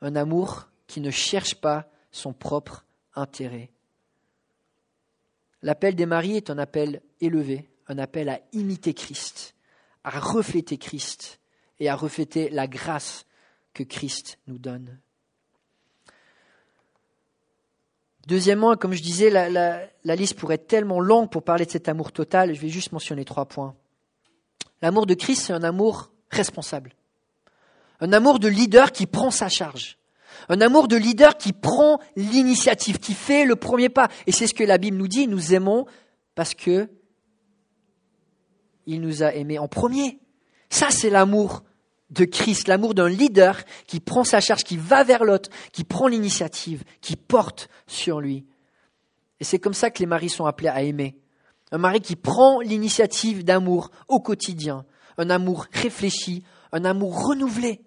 un 0.00 0.14
amour 0.16 0.68
qui 0.86 1.00
ne 1.00 1.10
cherche 1.10 1.54
pas 1.56 1.90
son 2.10 2.32
propre 2.32 2.84
intérêt. 3.14 3.70
L'appel 5.62 5.96
des 5.96 6.06
maris 6.06 6.36
est 6.36 6.50
un 6.50 6.58
appel 6.58 7.02
élevé, 7.20 7.68
un 7.88 7.98
appel 7.98 8.28
à 8.28 8.40
imiter 8.52 8.94
Christ, 8.94 9.54
à 10.04 10.18
refléter 10.20 10.78
Christ 10.78 11.40
et 11.80 11.88
à 11.88 11.96
refléter 11.96 12.48
la 12.50 12.66
grâce 12.66 13.26
que 13.74 13.82
Christ 13.82 14.38
nous 14.46 14.58
donne. 14.58 14.98
Deuxièmement, 18.26 18.76
comme 18.76 18.92
je 18.92 19.02
disais, 19.02 19.30
la, 19.30 20.14
liste 20.14 20.38
pourrait 20.38 20.56
être 20.56 20.66
tellement 20.66 21.00
longue 21.00 21.30
pour 21.30 21.42
parler 21.42 21.64
de 21.64 21.70
cet 21.70 21.88
amour 21.88 22.12
total, 22.12 22.54
je 22.54 22.60
vais 22.60 22.68
juste 22.68 22.92
mentionner 22.92 23.24
trois 23.24 23.46
points. 23.46 23.74
L'amour 24.82 25.06
de 25.06 25.14
Christ, 25.14 25.46
c'est 25.46 25.52
un 25.52 25.62
amour 25.62 26.12
responsable. 26.30 26.94
Un 28.00 28.12
amour 28.12 28.38
de 28.38 28.48
leader 28.48 28.92
qui 28.92 29.06
prend 29.06 29.30
sa 29.30 29.48
charge. 29.48 29.98
Un 30.48 30.60
amour 30.60 30.88
de 30.88 30.96
leader 30.96 31.36
qui 31.36 31.52
prend 31.52 31.98
l'initiative, 32.16 32.98
qui 32.98 33.14
fait 33.14 33.44
le 33.44 33.56
premier 33.56 33.88
pas. 33.88 34.08
Et 34.26 34.32
c'est 34.32 34.46
ce 34.46 34.54
que 34.54 34.64
la 34.64 34.78
Bible 34.78 34.96
nous 34.96 35.08
dit, 35.08 35.26
nous 35.26 35.54
aimons 35.54 35.86
parce 36.34 36.54
que 36.54 36.88
il 38.86 39.00
nous 39.00 39.22
a 39.22 39.34
aimés 39.34 39.58
en 39.58 39.68
premier. 39.68 40.18
Ça, 40.70 40.90
c'est 40.90 41.10
l'amour 41.10 41.62
de 42.10 42.24
Christ, 42.24 42.68
l'amour 42.68 42.94
d'un 42.94 43.08
leader 43.08 43.64
qui 43.86 44.00
prend 44.00 44.24
sa 44.24 44.40
charge, 44.40 44.64
qui 44.64 44.76
va 44.76 45.04
vers 45.04 45.24
l'autre, 45.24 45.50
qui 45.72 45.84
prend 45.84 46.08
l'initiative, 46.08 46.84
qui 47.00 47.16
porte 47.16 47.68
sur 47.86 48.20
lui. 48.20 48.46
Et 49.40 49.44
c'est 49.44 49.58
comme 49.58 49.74
ça 49.74 49.90
que 49.90 49.98
les 49.98 50.06
maris 50.06 50.30
sont 50.30 50.46
appelés 50.46 50.68
à 50.68 50.82
aimer. 50.82 51.18
Un 51.70 51.78
mari 51.78 52.00
qui 52.00 52.16
prend 52.16 52.60
l'initiative 52.60 53.44
d'amour 53.44 53.90
au 54.08 54.20
quotidien, 54.20 54.86
un 55.18 55.30
amour 55.30 55.66
réfléchi, 55.72 56.44
un 56.72 56.84
amour 56.84 57.26
renouvelé. 57.26 57.82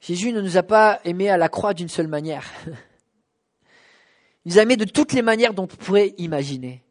Jésus 0.00 0.32
ne 0.32 0.40
nous 0.40 0.56
a 0.56 0.62
pas 0.62 1.00
aimés 1.04 1.30
à 1.30 1.36
la 1.36 1.48
croix 1.48 1.74
d'une 1.74 1.88
seule 1.88 2.08
manière. 2.08 2.50
Il 4.44 4.52
nous 4.52 4.58
a 4.58 4.62
aimés 4.62 4.76
de 4.76 4.84
toutes 4.84 5.14
les 5.14 5.22
manières 5.22 5.54
dont 5.54 5.64
on 5.64 5.66
pourrait 5.66 6.14
imaginer. 6.18 6.84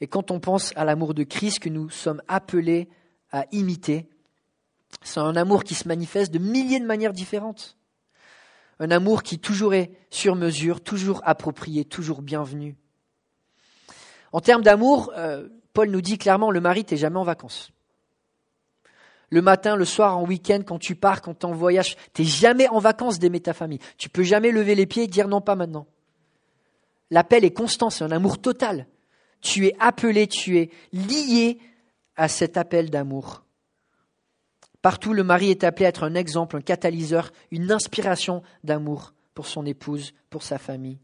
Et 0.00 0.06
quand 0.06 0.30
on 0.30 0.38
pense 0.40 0.72
à 0.76 0.84
l'amour 0.84 1.14
de 1.14 1.24
Christ 1.24 1.60
que 1.60 1.68
nous 1.68 1.88
sommes 1.88 2.22
appelés 2.28 2.88
à 3.32 3.46
imiter, 3.52 4.08
c'est 5.02 5.20
un 5.20 5.36
amour 5.36 5.64
qui 5.64 5.74
se 5.74 5.88
manifeste 5.88 6.32
de 6.32 6.38
milliers 6.38 6.80
de 6.80 6.86
manières 6.86 7.12
différentes. 7.12 7.76
Un 8.78 8.90
amour 8.90 9.22
qui 9.22 9.38
toujours 9.38 9.74
est 9.74 9.90
sur 10.10 10.36
mesure, 10.36 10.82
toujours 10.82 11.20
approprié, 11.24 11.84
toujours 11.84 12.22
bienvenu. 12.22 12.76
En 14.32 14.40
termes 14.40 14.62
d'amour, 14.62 15.12
euh, 15.16 15.48
Paul 15.72 15.90
nous 15.90 16.00
dit 16.00 16.18
clairement, 16.18 16.50
le 16.50 16.60
mari, 16.60 16.84
t'es 16.84 16.96
jamais 16.96 17.18
en 17.18 17.24
vacances. 17.24 17.72
Le 19.30 19.42
matin, 19.42 19.76
le 19.76 19.84
soir, 19.84 20.18
en 20.18 20.26
week-end, 20.26 20.62
quand 20.66 20.78
tu 20.78 20.96
pars, 20.96 21.22
quand 21.22 21.38
tu 21.38 21.46
en 21.46 21.52
voyage, 21.52 21.96
t'es 22.12 22.24
jamais 22.24 22.68
en 22.68 22.80
vacances 22.80 23.18
d'aimer 23.20 23.40
ta 23.40 23.54
famille. 23.54 23.78
Tu 23.96 24.08
peux 24.08 24.24
jamais 24.24 24.50
lever 24.50 24.74
les 24.74 24.86
pieds 24.86 25.04
et 25.04 25.08
dire 25.08 25.28
non, 25.28 25.40
pas 25.40 25.54
maintenant. 25.54 25.86
L'appel 27.10 27.44
est 27.44 27.52
constant, 27.52 27.90
c'est 27.90 28.04
un 28.04 28.10
amour 28.10 28.40
total. 28.40 28.86
Tu 29.40 29.66
es 29.66 29.76
appelé, 29.78 30.26
tu 30.26 30.58
es 30.58 30.70
lié 30.92 31.58
à 32.16 32.28
cet 32.28 32.56
appel 32.56 32.90
d'amour. 32.90 33.44
Partout, 34.82 35.12
le 35.12 35.22
mari 35.22 35.50
est 35.50 35.64
appelé 35.64 35.86
à 35.86 35.90
être 35.90 36.04
un 36.04 36.14
exemple, 36.14 36.56
un 36.56 36.60
catalyseur, 36.60 37.32
une 37.50 37.70
inspiration 37.70 38.42
d'amour 38.64 39.12
pour 39.34 39.46
son 39.46 39.64
épouse, 39.64 40.12
pour 40.28 40.42
sa 40.42 40.58
famille. 40.58 40.98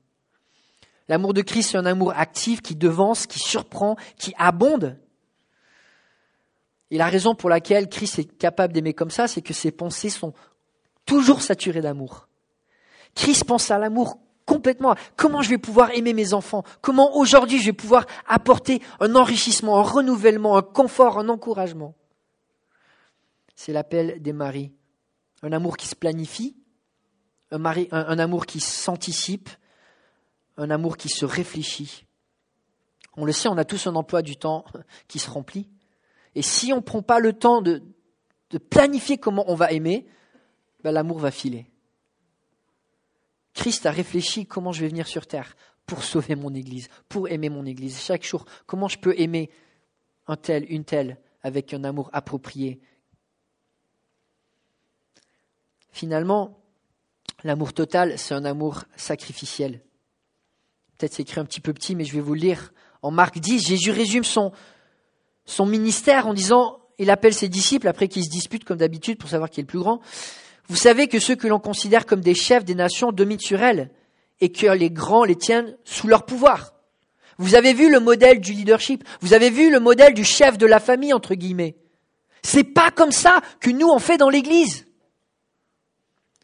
L'amour 1.08 1.34
de 1.34 1.42
Christ, 1.42 1.70
c'est 1.70 1.78
un 1.78 1.86
amour 1.86 2.12
actif 2.16 2.62
qui 2.62 2.74
devance, 2.74 3.26
qui 3.26 3.38
surprend, 3.38 3.96
qui 4.18 4.34
abonde. 4.38 4.98
Et 6.90 6.98
la 6.98 7.06
raison 7.06 7.34
pour 7.34 7.50
laquelle 7.50 7.88
Christ 7.88 8.18
est 8.18 8.38
capable 8.38 8.72
d'aimer 8.72 8.94
comme 8.94 9.10
ça, 9.10 9.28
c'est 9.28 9.42
que 9.42 9.54
ses 9.54 9.70
pensées 9.70 10.10
sont 10.10 10.34
toujours 11.04 11.42
saturées 11.42 11.80
d'amour. 11.80 12.28
Christ 13.14 13.44
pense 13.44 13.70
à 13.70 13.78
l'amour 13.78 14.18
complètement. 14.44 14.94
Comment 15.16 15.42
je 15.42 15.50
vais 15.50 15.58
pouvoir 15.58 15.90
aimer 15.92 16.12
mes 16.12 16.34
enfants? 16.34 16.64
Comment 16.80 17.16
aujourd'hui 17.16 17.58
je 17.58 17.66
vais 17.66 17.72
pouvoir 17.72 18.06
apporter 18.26 18.82
un 19.00 19.14
enrichissement, 19.14 19.78
un 19.78 19.82
renouvellement, 19.82 20.56
un 20.56 20.62
confort, 20.62 21.18
un 21.18 21.28
encouragement? 21.28 21.94
C'est 23.54 23.72
l'appel 23.72 24.22
des 24.22 24.32
maris. 24.32 24.72
Un 25.42 25.52
amour 25.52 25.76
qui 25.76 25.86
se 25.86 25.94
planifie, 25.94 26.56
un, 27.50 27.58
mari, 27.58 27.88
un 27.90 28.18
amour 28.18 28.46
qui 28.46 28.58
s'anticipe, 28.58 29.50
un 30.56 30.70
amour 30.70 30.96
qui 30.96 31.08
se 31.08 31.24
réfléchit. 31.24 32.06
On 33.16 33.24
le 33.24 33.32
sait, 33.32 33.48
on 33.48 33.56
a 33.56 33.64
tous 33.64 33.86
un 33.86 33.94
emploi 33.94 34.22
du 34.22 34.36
temps 34.36 34.64
qui 35.08 35.18
se 35.18 35.30
remplit. 35.30 35.68
Et 36.34 36.42
si 36.42 36.72
on 36.72 36.76
ne 36.76 36.82
prend 36.82 37.02
pas 37.02 37.18
le 37.18 37.32
temps 37.32 37.62
de, 37.62 37.82
planifier 38.70 39.18
comment 39.18 39.44
on 39.50 39.54
va 39.54 39.72
aimer, 39.72 40.06
ben 40.82 40.92
l'amour 40.92 41.18
va 41.18 41.30
filer. 41.30 41.66
Christ 43.54 43.86
a 43.86 43.90
réfléchi 43.90 44.46
comment 44.46 44.72
je 44.72 44.82
vais 44.82 44.88
venir 44.88 45.06
sur 45.06 45.26
terre 45.26 45.56
pour 45.86 46.02
sauver 46.02 46.36
mon 46.36 46.52
Église, 46.54 46.88
pour 47.08 47.28
aimer 47.28 47.48
mon 47.48 47.64
Église. 47.64 47.98
Chaque 48.00 48.24
jour, 48.24 48.44
comment 48.66 48.88
je 48.88 48.98
peux 48.98 49.18
aimer 49.18 49.50
un 50.26 50.36
tel, 50.36 50.70
une 50.70 50.84
telle, 50.84 51.18
avec 51.42 51.72
un 51.72 51.84
amour 51.84 52.10
approprié? 52.12 52.80
Finalement, 55.90 56.60
l'amour 57.44 57.72
total, 57.72 58.18
c'est 58.18 58.34
un 58.34 58.44
amour 58.44 58.84
sacrificiel. 58.96 59.80
Peut-être 60.98 61.14
c'est 61.14 61.22
écrit 61.22 61.40
un 61.40 61.44
petit 61.44 61.60
peu 61.60 61.72
petit, 61.72 61.94
mais 61.94 62.04
je 62.04 62.12
vais 62.12 62.20
vous 62.20 62.34
le 62.34 62.40
lire. 62.40 62.72
En 63.02 63.10
Marc 63.10 63.38
10, 63.38 63.66
Jésus 63.66 63.90
résume 63.90 64.24
son, 64.24 64.52
son 65.44 65.66
ministère 65.66 66.26
en 66.26 66.34
disant, 66.34 66.78
il 66.98 67.10
appelle 67.10 67.34
ses 67.34 67.48
disciples 67.48 67.88
après 67.88 68.08
qu'ils 68.08 68.24
se 68.24 68.30
disputent 68.30 68.64
comme 68.64 68.78
d'habitude 68.78 69.18
pour 69.18 69.28
savoir 69.28 69.50
qui 69.50 69.60
est 69.60 69.62
le 69.62 69.68
plus 69.68 69.78
grand. 69.78 70.00
Vous 70.68 70.76
savez 70.76 71.06
que 71.06 71.20
ceux 71.20 71.36
que 71.36 71.46
l'on 71.46 71.60
considère 71.60 72.06
comme 72.06 72.20
des 72.20 72.34
chefs 72.34 72.64
des 72.64 72.74
nations 72.74 73.12
dominent 73.12 73.38
sur 73.38 73.62
elles 73.62 73.90
et 74.40 74.50
que 74.50 74.66
les 74.66 74.90
grands 74.90 75.24
les 75.24 75.36
tiennent 75.36 75.76
sous 75.84 76.08
leur 76.08 76.24
pouvoir. 76.24 76.72
Vous 77.38 77.54
avez 77.54 77.74
vu 77.74 77.90
le 77.90 78.00
modèle 78.00 78.40
du 78.40 78.52
leadership. 78.52 79.04
Vous 79.20 79.34
avez 79.34 79.50
vu 79.50 79.70
le 79.70 79.80
modèle 79.80 80.14
du 80.14 80.24
chef 80.24 80.56
de 80.56 80.66
la 80.66 80.80
famille, 80.80 81.12
entre 81.12 81.34
guillemets. 81.34 81.76
C'est 82.42 82.64
pas 82.64 82.90
comme 82.90 83.12
ça 83.12 83.40
que 83.60 83.70
nous 83.70 83.88
on 83.88 83.98
fait 83.98 84.16
dans 84.16 84.30
l'église. 84.30 84.86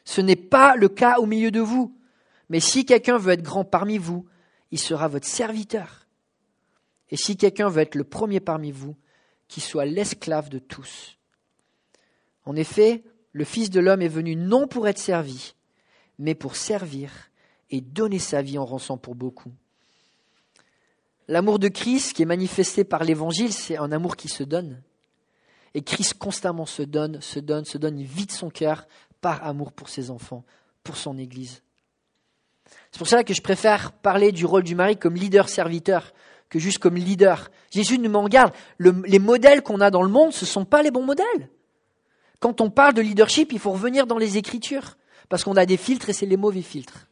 Ce 0.04 0.20
n'est 0.20 0.36
pas 0.36 0.76
le 0.76 0.88
cas 0.88 1.18
au 1.18 1.26
milieu 1.26 1.50
de 1.50 1.60
vous. 1.60 1.96
Mais 2.48 2.60
si 2.60 2.84
quelqu'un 2.84 3.16
veut 3.16 3.32
être 3.32 3.42
grand 3.42 3.64
parmi 3.64 3.98
vous, 3.98 4.26
il 4.72 4.78
sera 4.78 5.06
votre 5.06 5.28
serviteur. 5.28 6.08
Et 7.10 7.16
si 7.16 7.36
quelqu'un 7.36 7.68
veut 7.68 7.82
être 7.82 7.94
le 7.94 8.04
premier 8.04 8.40
parmi 8.40 8.72
vous, 8.72 8.96
qu'il 9.46 9.62
soit 9.62 9.84
l'esclave 9.84 10.48
de 10.48 10.58
tous. 10.58 11.18
En 12.46 12.56
effet, 12.56 13.04
le 13.32 13.44
Fils 13.44 13.68
de 13.70 13.80
l'homme 13.80 14.02
est 14.02 14.08
venu 14.08 14.34
non 14.34 14.66
pour 14.66 14.88
être 14.88 14.98
servi, 14.98 15.54
mais 16.18 16.34
pour 16.34 16.56
servir 16.56 17.12
et 17.70 17.82
donner 17.82 18.18
sa 18.18 18.40
vie 18.40 18.58
en 18.58 18.64
rançon 18.64 18.96
pour 18.96 19.14
beaucoup. 19.14 19.52
L'amour 21.28 21.58
de 21.58 21.68
Christ 21.68 22.14
qui 22.14 22.22
est 22.22 22.26
manifesté 22.26 22.82
par 22.84 23.04
l'Évangile, 23.04 23.52
c'est 23.52 23.76
un 23.76 23.92
amour 23.92 24.16
qui 24.16 24.28
se 24.28 24.42
donne. 24.42 24.82
Et 25.74 25.82
Christ 25.82 26.14
constamment 26.14 26.66
se 26.66 26.82
donne, 26.82 27.20
se 27.20 27.38
donne, 27.38 27.64
se 27.64 27.78
donne, 27.78 27.98
il 27.98 28.06
vide 28.06 28.32
son 28.32 28.50
cœur 28.50 28.86
par 29.20 29.44
amour 29.44 29.72
pour 29.72 29.88
ses 29.88 30.10
enfants, 30.10 30.44
pour 30.82 30.96
son 30.96 31.18
Église. 31.18 31.62
C'est 32.90 32.98
pour 32.98 33.08
cela 33.08 33.24
que 33.24 33.34
je 33.34 33.42
préfère 33.42 33.92
parler 33.92 34.32
du 34.32 34.44
rôle 34.44 34.62
du 34.62 34.74
mari 34.74 34.96
comme 34.96 35.14
leader-serviteur 35.14 36.12
que 36.52 36.58
juste 36.58 36.78
comme 36.78 36.96
leader. 36.96 37.50
Jésus 37.70 37.98
nous 37.98 38.10
m'en 38.10 38.28
garde. 38.28 38.52
les 38.78 39.18
modèles 39.18 39.62
qu'on 39.62 39.80
a 39.80 39.90
dans 39.90 40.02
le 40.02 40.10
monde, 40.10 40.32
ce 40.32 40.44
ne 40.44 40.48
sont 40.48 40.66
pas 40.66 40.82
les 40.82 40.90
bons 40.90 41.04
modèles. 41.04 41.48
Quand 42.40 42.60
on 42.60 42.68
parle 42.68 42.92
de 42.92 43.00
leadership, 43.00 43.52
il 43.52 43.58
faut 43.58 43.70
revenir 43.70 44.06
dans 44.06 44.18
les 44.18 44.36
Écritures, 44.36 44.98
parce 45.30 45.44
qu'on 45.44 45.56
a 45.56 45.64
des 45.64 45.78
filtres 45.78 46.10
et 46.10 46.12
c'est 46.12 46.26
les 46.26 46.36
mauvais 46.36 46.60
filtres. 46.60 47.08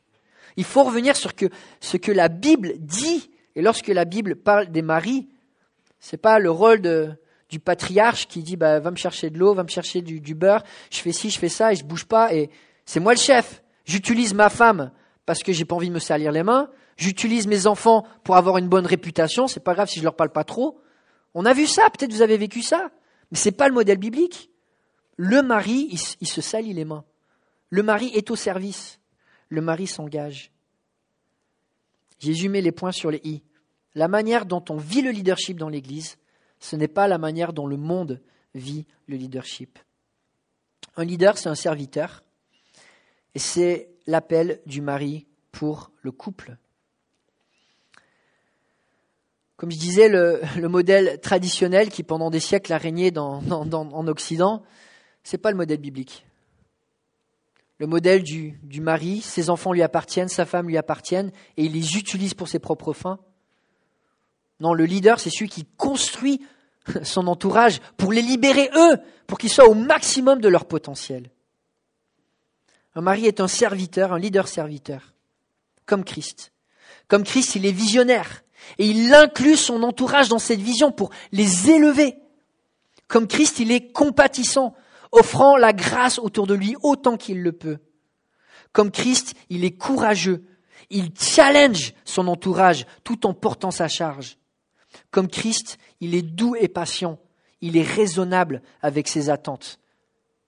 Il 0.56 0.64
faut 0.64 0.84
revenir 0.84 1.16
sur 1.16 1.32
ce 1.80 1.96
que 1.96 2.12
la 2.12 2.28
Bible 2.28 2.74
dit. 2.78 3.30
Et 3.56 3.62
lorsque 3.62 3.88
la 3.88 4.04
Bible 4.04 4.36
parle 4.36 4.70
des 4.70 4.82
maris, 4.82 5.28
c'est 6.00 6.18
pas 6.18 6.38
le 6.38 6.50
rôle 6.50 6.82
du 7.48 7.60
patriarche 7.60 8.28
qui 8.28 8.42
dit 8.42 8.56
bah, 8.56 8.78
va 8.78 8.90
me 8.90 8.96
chercher 8.96 9.30
de 9.30 9.38
l'eau, 9.38 9.54
va 9.54 9.62
me 9.62 9.68
chercher 9.68 10.02
du, 10.02 10.20
du, 10.20 10.34
beurre, 10.34 10.62
je 10.90 10.98
fais 10.98 11.12
ci, 11.12 11.30
je 11.30 11.38
fais 11.38 11.48
ça 11.48 11.72
et 11.72 11.76
je 11.76 11.84
bouge 11.84 12.04
pas 12.04 12.34
et 12.34 12.50
c'est 12.84 13.00
moi 13.00 13.14
le 13.14 13.18
chef. 13.18 13.62
J'utilise 13.86 14.34
ma 14.34 14.50
femme 14.50 14.90
parce 15.30 15.44
que 15.44 15.52
j'ai 15.52 15.64
pas 15.64 15.76
envie 15.76 15.90
de 15.90 15.94
me 15.94 16.00
salir 16.00 16.32
les 16.32 16.42
mains. 16.42 16.68
J'utilise 16.96 17.46
mes 17.46 17.68
enfants 17.68 18.04
pour 18.24 18.34
avoir 18.34 18.58
une 18.58 18.68
bonne 18.68 18.84
réputation. 18.84 19.46
C'est 19.46 19.60
pas 19.62 19.74
grave 19.74 19.88
si 19.88 20.00
je 20.00 20.02
leur 20.02 20.16
parle 20.16 20.32
pas 20.32 20.42
trop. 20.42 20.80
On 21.34 21.44
a 21.44 21.52
vu 21.52 21.68
ça. 21.68 21.88
Peut-être 21.88 22.12
vous 22.12 22.22
avez 22.22 22.36
vécu 22.36 22.62
ça. 22.62 22.90
Mais 23.30 23.38
c'est 23.38 23.52
pas 23.52 23.68
le 23.68 23.74
modèle 23.74 23.98
biblique. 23.98 24.50
Le 25.16 25.40
mari, 25.42 25.86
il, 25.92 26.00
il 26.20 26.26
se 26.26 26.40
salit 26.40 26.72
les 26.72 26.84
mains. 26.84 27.04
Le 27.68 27.84
mari 27.84 28.10
est 28.12 28.28
au 28.32 28.34
service. 28.34 28.98
Le 29.50 29.60
mari 29.60 29.86
s'engage. 29.86 30.50
Jésus 32.18 32.48
met 32.48 32.60
les 32.60 32.72
points 32.72 32.90
sur 32.90 33.12
les 33.12 33.20
i. 33.22 33.44
La 33.94 34.08
manière 34.08 34.46
dont 34.46 34.64
on 34.68 34.78
vit 34.78 35.00
le 35.00 35.12
leadership 35.12 35.58
dans 35.58 35.68
l'Église, 35.68 36.18
ce 36.58 36.74
n'est 36.74 36.88
pas 36.88 37.06
la 37.06 37.18
manière 37.18 37.52
dont 37.52 37.68
le 37.68 37.76
monde 37.76 38.20
vit 38.56 38.84
le 39.06 39.14
leadership. 39.14 39.78
Un 40.96 41.04
leader, 41.04 41.38
c'est 41.38 41.48
un 41.48 41.54
serviteur. 41.54 42.24
Et 43.36 43.38
c'est 43.38 43.90
l'appel 44.10 44.60
du 44.66 44.82
mari 44.82 45.26
pour 45.52 45.90
le 46.02 46.12
couple. 46.12 46.56
Comme 49.56 49.70
je 49.70 49.78
disais, 49.78 50.08
le, 50.08 50.40
modèle 50.68 51.20
traditionnel 51.20 51.90
qui 51.90 52.02
pendant 52.02 52.30
des 52.30 52.40
siècles 52.40 52.72
a 52.72 52.78
régné 52.78 53.12
en 53.16 54.06
Occident, 54.08 54.62
c'est 55.22 55.38
pas 55.38 55.50
le 55.50 55.56
modèle 55.56 55.80
biblique. 55.80 56.26
Le 57.78 57.86
modèle 57.86 58.22
du, 58.22 58.58
du 58.62 58.80
mari, 58.80 59.20
ses 59.20 59.48
enfants 59.48 59.72
lui 59.72 59.82
appartiennent, 59.82 60.28
sa 60.28 60.44
femme 60.44 60.66
lui 60.66 60.76
appartiennent, 60.76 61.30
et 61.56 61.64
il 61.64 61.72
les 61.72 61.96
utilise 61.96 62.34
pour 62.34 62.48
ses 62.48 62.58
propres 62.58 62.92
fins. 62.92 63.18
Non, 64.60 64.74
le 64.74 64.84
leader, 64.84 65.18
c'est 65.20 65.30
celui 65.30 65.48
qui 65.48 65.64
construit 65.76 66.42
son 67.02 67.26
entourage 67.26 67.80
pour 67.96 68.12
les 68.12 68.22
libérer 68.22 68.70
eux, 68.74 68.96
pour 69.26 69.38
qu'ils 69.38 69.50
soient 69.50 69.68
au 69.68 69.74
maximum 69.74 70.40
de 70.40 70.48
leur 70.48 70.66
potentiel. 70.66 71.30
Un 73.00 73.02
mari 73.02 73.24
est 73.24 73.40
un 73.40 73.48
serviteur, 73.48 74.12
un 74.12 74.18
leader 74.18 74.46
serviteur, 74.46 75.14
comme 75.86 76.04
Christ. 76.04 76.52
Comme 77.08 77.24
Christ, 77.24 77.54
il 77.54 77.64
est 77.64 77.72
visionnaire 77.72 78.42
et 78.76 78.84
il 78.84 79.14
inclut 79.14 79.56
son 79.56 79.82
entourage 79.84 80.28
dans 80.28 80.38
cette 80.38 80.60
vision 80.60 80.92
pour 80.92 81.08
les 81.32 81.70
élever. 81.70 82.18
Comme 83.08 83.26
Christ, 83.26 83.58
il 83.58 83.72
est 83.72 83.90
compatissant, 83.90 84.74
offrant 85.12 85.56
la 85.56 85.72
grâce 85.72 86.18
autour 86.18 86.46
de 86.46 86.52
lui 86.52 86.76
autant 86.82 87.16
qu'il 87.16 87.42
le 87.42 87.52
peut. 87.52 87.78
Comme 88.72 88.90
Christ, 88.90 89.32
il 89.48 89.64
est 89.64 89.78
courageux. 89.78 90.44
Il 90.90 91.18
challenge 91.18 91.94
son 92.04 92.28
entourage 92.28 92.84
tout 93.02 93.24
en 93.26 93.32
portant 93.32 93.70
sa 93.70 93.88
charge. 93.88 94.36
Comme 95.10 95.28
Christ, 95.28 95.78
il 96.02 96.14
est 96.14 96.20
doux 96.20 96.54
et 96.54 96.68
patient. 96.68 97.18
Il 97.62 97.78
est 97.78 97.90
raisonnable 97.94 98.60
avec 98.82 99.08
ses 99.08 99.30
attentes. 99.30 99.80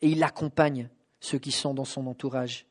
Et 0.02 0.10
il 0.10 0.22
accompagne 0.22 0.90
ceux 1.22 1.38
qui 1.38 1.52
sont 1.52 1.72
dans 1.72 1.84
son 1.84 2.06
entourage. 2.08 2.66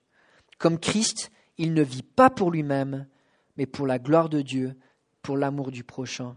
Comme 0.57 0.77
Christ, 0.77 1.31
il 1.57 1.73
ne 1.73 1.81
vit 1.81 2.03
pas 2.03 2.29
pour 2.29 2.51
lui-même, 2.51 3.07
mais 3.55 3.65
pour 3.65 3.87
la 3.87 3.97
gloire 3.97 4.27
de 4.27 4.41
Dieu, 4.41 4.75
pour 5.21 5.37
l'amour 5.37 5.71
du 5.71 5.83
prochain. 5.83 6.35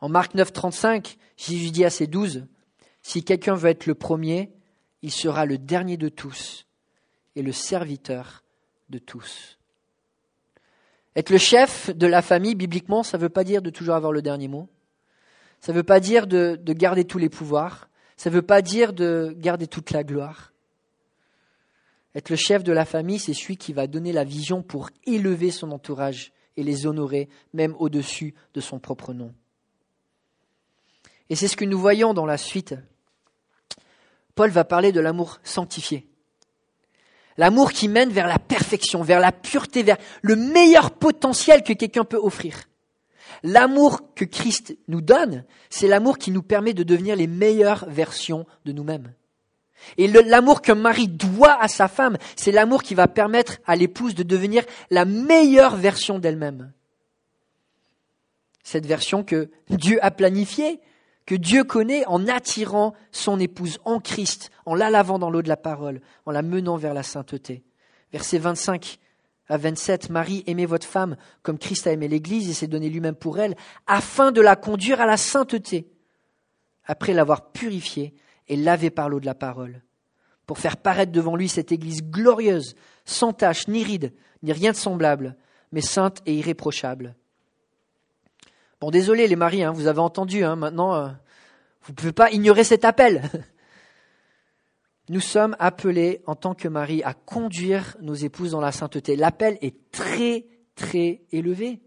En 0.00 0.08
Marc 0.08 0.34
9, 0.34 0.50
35, 0.50 1.18
Jésus 1.36 1.70
dit 1.70 1.84
à 1.84 1.90
ses 1.90 2.06
douze, 2.06 2.46
Si 3.02 3.22
quelqu'un 3.22 3.54
veut 3.54 3.68
être 3.68 3.86
le 3.86 3.94
premier, 3.94 4.50
il 5.02 5.12
sera 5.12 5.44
le 5.44 5.58
dernier 5.58 5.98
de 5.98 6.08
tous 6.08 6.66
et 7.36 7.42
le 7.42 7.52
serviteur 7.52 8.42
de 8.88 8.98
tous. 8.98 9.58
Être 11.14 11.30
le 11.30 11.38
chef 11.38 11.90
de 11.94 12.06
la 12.06 12.22
famille, 12.22 12.54
bibliquement, 12.54 13.02
ça 13.02 13.18
ne 13.18 13.22
veut 13.22 13.28
pas 13.28 13.44
dire 13.44 13.60
de 13.60 13.68
toujours 13.68 13.94
avoir 13.94 14.12
le 14.12 14.22
dernier 14.22 14.48
mot. 14.48 14.70
Ça 15.60 15.72
ne 15.72 15.76
veut 15.76 15.82
pas 15.82 16.00
dire 16.00 16.26
de, 16.26 16.58
de 16.60 16.72
garder 16.72 17.04
tous 17.04 17.18
les 17.18 17.28
pouvoirs. 17.28 17.90
Ça 18.16 18.30
ne 18.30 18.34
veut 18.34 18.42
pas 18.42 18.62
dire 18.62 18.94
de 18.94 19.34
garder 19.36 19.66
toute 19.66 19.90
la 19.90 20.02
gloire. 20.02 20.51
Être 22.14 22.30
le 22.30 22.36
chef 22.36 22.62
de 22.62 22.72
la 22.72 22.84
famille, 22.84 23.18
c'est 23.18 23.34
celui 23.34 23.56
qui 23.56 23.72
va 23.72 23.86
donner 23.86 24.12
la 24.12 24.24
vision 24.24 24.62
pour 24.62 24.90
élever 25.04 25.50
son 25.50 25.70
entourage 25.72 26.32
et 26.56 26.62
les 26.62 26.86
honorer, 26.86 27.28
même 27.54 27.74
au-dessus 27.78 28.34
de 28.54 28.60
son 28.60 28.78
propre 28.78 29.14
nom. 29.14 29.34
Et 31.30 31.36
c'est 31.36 31.48
ce 31.48 31.56
que 31.56 31.64
nous 31.64 31.78
voyons 31.78 32.12
dans 32.12 32.26
la 32.26 32.36
suite. 32.36 32.74
Paul 34.34 34.50
va 34.50 34.64
parler 34.64 34.92
de 34.92 35.00
l'amour 35.00 35.40
sanctifié. 35.42 36.06
L'amour 37.38 37.72
qui 37.72 37.88
mène 37.88 38.10
vers 38.10 38.28
la 38.28 38.38
perfection, 38.38 39.02
vers 39.02 39.20
la 39.20 39.32
pureté, 39.32 39.82
vers 39.82 39.96
le 40.20 40.36
meilleur 40.36 40.90
potentiel 40.90 41.62
que 41.62 41.72
quelqu'un 41.72 42.04
peut 42.04 42.20
offrir. 42.22 42.64
L'amour 43.42 44.14
que 44.14 44.26
Christ 44.26 44.76
nous 44.88 45.00
donne, 45.00 45.44
c'est 45.70 45.88
l'amour 45.88 46.18
qui 46.18 46.30
nous 46.30 46.42
permet 46.42 46.74
de 46.74 46.82
devenir 46.82 47.16
les 47.16 47.26
meilleures 47.26 47.86
versions 47.88 48.46
de 48.66 48.72
nous-mêmes. 48.72 49.14
Et 49.98 50.08
l'amour 50.08 50.62
que 50.62 50.72
Marie 50.72 51.08
doit 51.08 51.60
à 51.60 51.68
sa 51.68 51.88
femme, 51.88 52.16
c'est 52.36 52.52
l'amour 52.52 52.82
qui 52.82 52.94
va 52.94 53.08
permettre 53.08 53.58
à 53.66 53.76
l'épouse 53.76 54.14
de 54.14 54.22
devenir 54.22 54.64
la 54.90 55.04
meilleure 55.04 55.76
version 55.76 56.18
d'elle-même. 56.18 56.72
Cette 58.62 58.86
version 58.86 59.24
que 59.24 59.50
Dieu 59.70 59.98
a 60.02 60.10
planifiée, 60.10 60.80
que 61.26 61.34
Dieu 61.34 61.64
connaît 61.64 62.04
en 62.06 62.28
attirant 62.28 62.94
son 63.10 63.38
épouse 63.38 63.78
en 63.84 64.00
Christ, 64.00 64.50
en 64.66 64.74
la 64.74 64.90
lavant 64.90 65.18
dans 65.18 65.30
l'eau 65.30 65.42
de 65.42 65.48
la 65.48 65.56
parole, 65.56 66.00
en 66.26 66.32
la 66.32 66.42
menant 66.42 66.76
vers 66.76 66.94
la 66.94 67.02
sainteté. 67.02 67.62
Verset 68.12 68.38
25 68.38 68.98
à 69.48 69.58
27, 69.58 70.10
Marie, 70.10 70.44
aimez 70.46 70.66
votre 70.66 70.86
femme 70.86 71.16
comme 71.42 71.58
Christ 71.58 71.86
a 71.86 71.92
aimé 71.92 72.08
l'Église 72.08 72.48
et 72.48 72.54
s'est 72.54 72.68
donné 72.68 72.88
lui-même 72.88 73.14
pour 73.14 73.38
elle, 73.38 73.56
afin 73.86 74.32
de 74.32 74.40
la 74.40 74.56
conduire 74.56 75.00
à 75.00 75.06
la 75.06 75.16
sainteté, 75.16 75.88
après 76.84 77.12
l'avoir 77.12 77.50
purifiée 77.50 78.14
et 78.48 78.56
lavée 78.56 78.90
par 78.90 79.08
l'eau 79.08 79.20
de 79.20 79.26
la 79.26 79.34
parole, 79.34 79.82
pour 80.46 80.58
faire 80.58 80.76
paraître 80.76 81.12
devant 81.12 81.36
lui 81.36 81.48
cette 81.48 81.72
Église 81.72 82.02
glorieuse, 82.02 82.74
sans 83.04 83.32
tache, 83.32 83.68
ni 83.68 83.84
ride, 83.84 84.12
ni 84.42 84.52
rien 84.52 84.72
de 84.72 84.76
semblable, 84.76 85.36
mais 85.72 85.80
sainte 85.80 86.22
et 86.26 86.34
irréprochable. 86.34 87.14
Bon, 88.80 88.90
désolé 88.90 89.28
les 89.28 89.36
maris, 89.36 89.62
hein, 89.62 89.72
vous 89.72 89.86
avez 89.86 90.00
entendu, 90.00 90.44
hein, 90.44 90.56
maintenant, 90.56 90.94
euh, 90.94 91.08
vous 91.82 91.92
ne 91.92 91.96
pouvez 91.96 92.12
pas 92.12 92.30
ignorer 92.30 92.64
cet 92.64 92.84
appel. 92.84 93.22
Nous 95.08 95.20
sommes 95.20 95.56
appelés 95.58 96.22
en 96.26 96.36
tant 96.36 96.54
que 96.54 96.68
mari 96.68 97.02
à 97.02 97.12
conduire 97.12 97.96
nos 98.00 98.14
épouses 98.14 98.52
dans 98.52 98.60
la 98.60 98.72
sainteté. 98.72 99.16
L'appel 99.16 99.58
est 99.60 99.90
très, 99.90 100.46
très 100.74 101.22
élevé. 101.32 101.80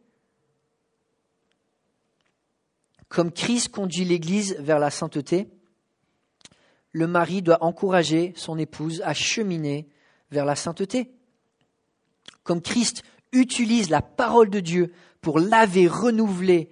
Comme 3.07 3.31
Christ 3.31 3.69
conduit 3.69 4.03
l'Église 4.03 4.57
vers 4.59 4.79
la 4.79 4.89
sainteté, 4.89 5.47
le 6.95 7.07
mari 7.07 7.41
doit 7.41 7.61
encourager 7.61 8.31
son 8.37 8.57
épouse 8.57 9.01
à 9.03 9.13
cheminer 9.13 9.85
vers 10.31 10.45
la 10.45 10.55
sainteté. 10.55 11.11
Comme 12.43 12.61
Christ 12.61 13.03
utilise 13.33 13.89
la 13.89 14.01
parole 14.01 14.49
de 14.49 14.61
Dieu 14.61 14.93
pour 15.19 15.39
laver, 15.39 15.89
renouveler 15.89 16.69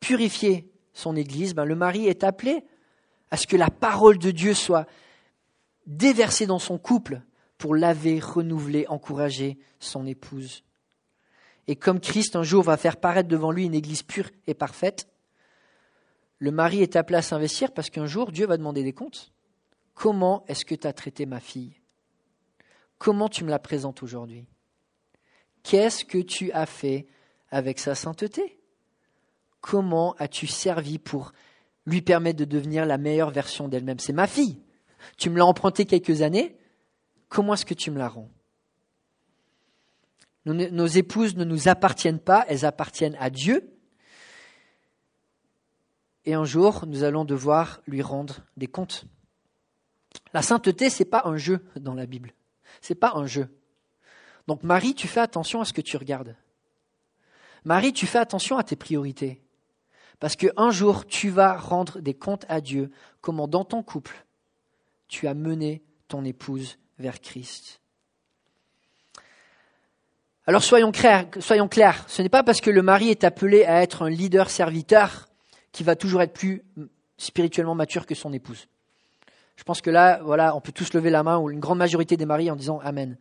purifier 0.00 0.72
son 0.94 1.16
Église, 1.16 1.54
ben, 1.54 1.66
le 1.66 1.74
mari 1.74 2.06
est 2.06 2.24
appelé 2.24 2.64
à 3.30 3.36
ce 3.36 3.46
que 3.46 3.58
la 3.58 3.68
parole 3.68 4.16
de 4.16 4.30
Dieu 4.30 4.54
soit 4.54 4.86
déversée 5.86 6.46
dans 6.46 6.58
son 6.58 6.78
couple 6.78 7.20
pour 7.58 7.76
laver, 7.76 8.18
renouveler, 8.20 8.86
encourager 8.88 9.58
son 9.80 10.06
épouse. 10.06 10.64
Et 11.66 11.76
comme 11.76 12.00
Christ 12.00 12.36
un 12.36 12.42
jour 12.42 12.62
va 12.62 12.78
faire 12.78 12.96
paraître 12.96 13.28
devant 13.28 13.50
lui 13.50 13.66
une 13.66 13.74
Église 13.74 14.02
pure 14.02 14.30
et 14.46 14.54
parfaite, 14.54 15.06
le 16.38 16.50
mari 16.50 16.82
est 16.82 16.96
appelé 16.96 17.18
à 17.18 17.22
s'investir 17.22 17.72
parce 17.72 17.90
qu'un 17.90 18.06
jour 18.06 18.32
Dieu 18.32 18.46
va 18.46 18.56
demander 18.56 18.82
des 18.82 18.92
comptes. 18.92 19.32
Comment 19.94 20.44
est-ce 20.48 20.64
que 20.64 20.74
tu 20.74 20.86
as 20.86 20.92
traité 20.92 21.24
ma 21.26 21.40
fille? 21.40 21.80
Comment 22.98 23.28
tu 23.28 23.44
me 23.44 23.50
la 23.50 23.58
présentes 23.58 24.02
aujourd'hui? 24.02 24.46
Qu'est-ce 25.62 26.04
que 26.04 26.18
tu 26.18 26.52
as 26.52 26.66
fait 26.66 27.06
avec 27.50 27.78
sa 27.78 27.94
sainteté? 27.94 28.60
Comment 29.60 30.14
as-tu 30.18 30.46
servi 30.46 30.98
pour 30.98 31.32
lui 31.86 32.02
permettre 32.02 32.38
de 32.38 32.44
devenir 32.44 32.86
la 32.86 32.98
meilleure 32.98 33.30
version 33.30 33.68
d'elle-même? 33.68 33.98
C'est 33.98 34.12
ma 34.12 34.26
fille. 34.26 34.60
Tu 35.16 35.30
me 35.30 35.38
l'as 35.38 35.46
emprunté 35.46 35.86
quelques 35.86 36.22
années. 36.22 36.56
Comment 37.28 37.54
est-ce 37.54 37.66
que 37.66 37.74
tu 37.74 37.90
me 37.90 37.98
la 37.98 38.08
rends? 38.08 38.30
Nos 40.44 40.86
épouses 40.86 41.34
ne 41.34 41.44
nous 41.44 41.68
appartiennent 41.68 42.20
pas, 42.20 42.44
elles 42.48 42.64
appartiennent 42.64 43.16
à 43.18 43.30
Dieu. 43.30 43.75
Et 46.26 46.34
un 46.34 46.44
jour, 46.44 46.84
nous 46.86 47.04
allons 47.04 47.24
devoir 47.24 47.80
lui 47.86 48.02
rendre 48.02 48.40
des 48.56 48.66
comptes. 48.66 49.04
La 50.34 50.42
sainteté, 50.42 50.90
c'est 50.90 51.04
pas 51.04 51.22
un 51.24 51.36
jeu 51.36 51.64
dans 51.76 51.94
la 51.94 52.06
Bible. 52.06 52.32
C'est 52.80 52.96
pas 52.96 53.12
un 53.14 53.26
jeu. 53.26 53.48
Donc 54.48 54.64
Marie, 54.64 54.94
tu 54.94 55.06
fais 55.06 55.20
attention 55.20 55.60
à 55.60 55.64
ce 55.64 55.72
que 55.72 55.80
tu 55.80 55.96
regardes. 55.96 56.36
Marie, 57.64 57.92
tu 57.92 58.06
fais 58.06 58.18
attention 58.18 58.58
à 58.58 58.64
tes 58.64 58.76
priorités. 58.76 59.40
Parce 60.18 60.34
qu'un 60.36 60.70
jour, 60.70 61.06
tu 61.06 61.30
vas 61.30 61.56
rendre 61.56 62.00
des 62.00 62.14
comptes 62.14 62.46
à 62.48 62.60
Dieu, 62.60 62.90
comment 63.20 63.48
dans 63.48 63.64
ton 63.64 63.82
couple, 63.82 64.24
tu 65.08 65.28
as 65.28 65.34
mené 65.34 65.82
ton 66.08 66.24
épouse 66.24 66.78
vers 66.98 67.20
Christ. 67.20 67.80
Alors 70.46 70.62
soyons 70.62 70.92
clairs, 70.92 71.26
soyons 71.40 71.68
clairs, 71.68 72.04
ce 72.08 72.22
n'est 72.22 72.28
pas 72.28 72.44
parce 72.44 72.60
que 72.60 72.70
le 72.70 72.82
mari 72.82 73.10
est 73.10 73.24
appelé 73.24 73.64
à 73.64 73.82
être 73.82 74.02
un 74.02 74.10
leader 74.10 74.48
serviteur 74.48 75.25
qu'il 75.76 75.86
va 75.86 75.96
toujours 75.96 76.22
être 76.22 76.32
plus 76.32 76.62
spirituellement 77.16 77.74
mature 77.74 78.06
que 78.06 78.14
son 78.14 78.32
épouse. 78.32 78.68
Je 79.56 79.64
pense 79.64 79.80
que 79.80 79.90
là, 79.90 80.20
voilà, 80.22 80.54
on 80.56 80.60
peut 80.60 80.72
tous 80.72 80.92
lever 80.92 81.10
la 81.10 81.22
main, 81.22 81.38
ou 81.38 81.50
une 81.50 81.60
grande 81.60 81.78
majorité 81.78 82.16
des 82.16 82.26
maris 82.26 82.50
en 82.50 82.56
disant 82.56 82.80
Amen. 82.82 83.16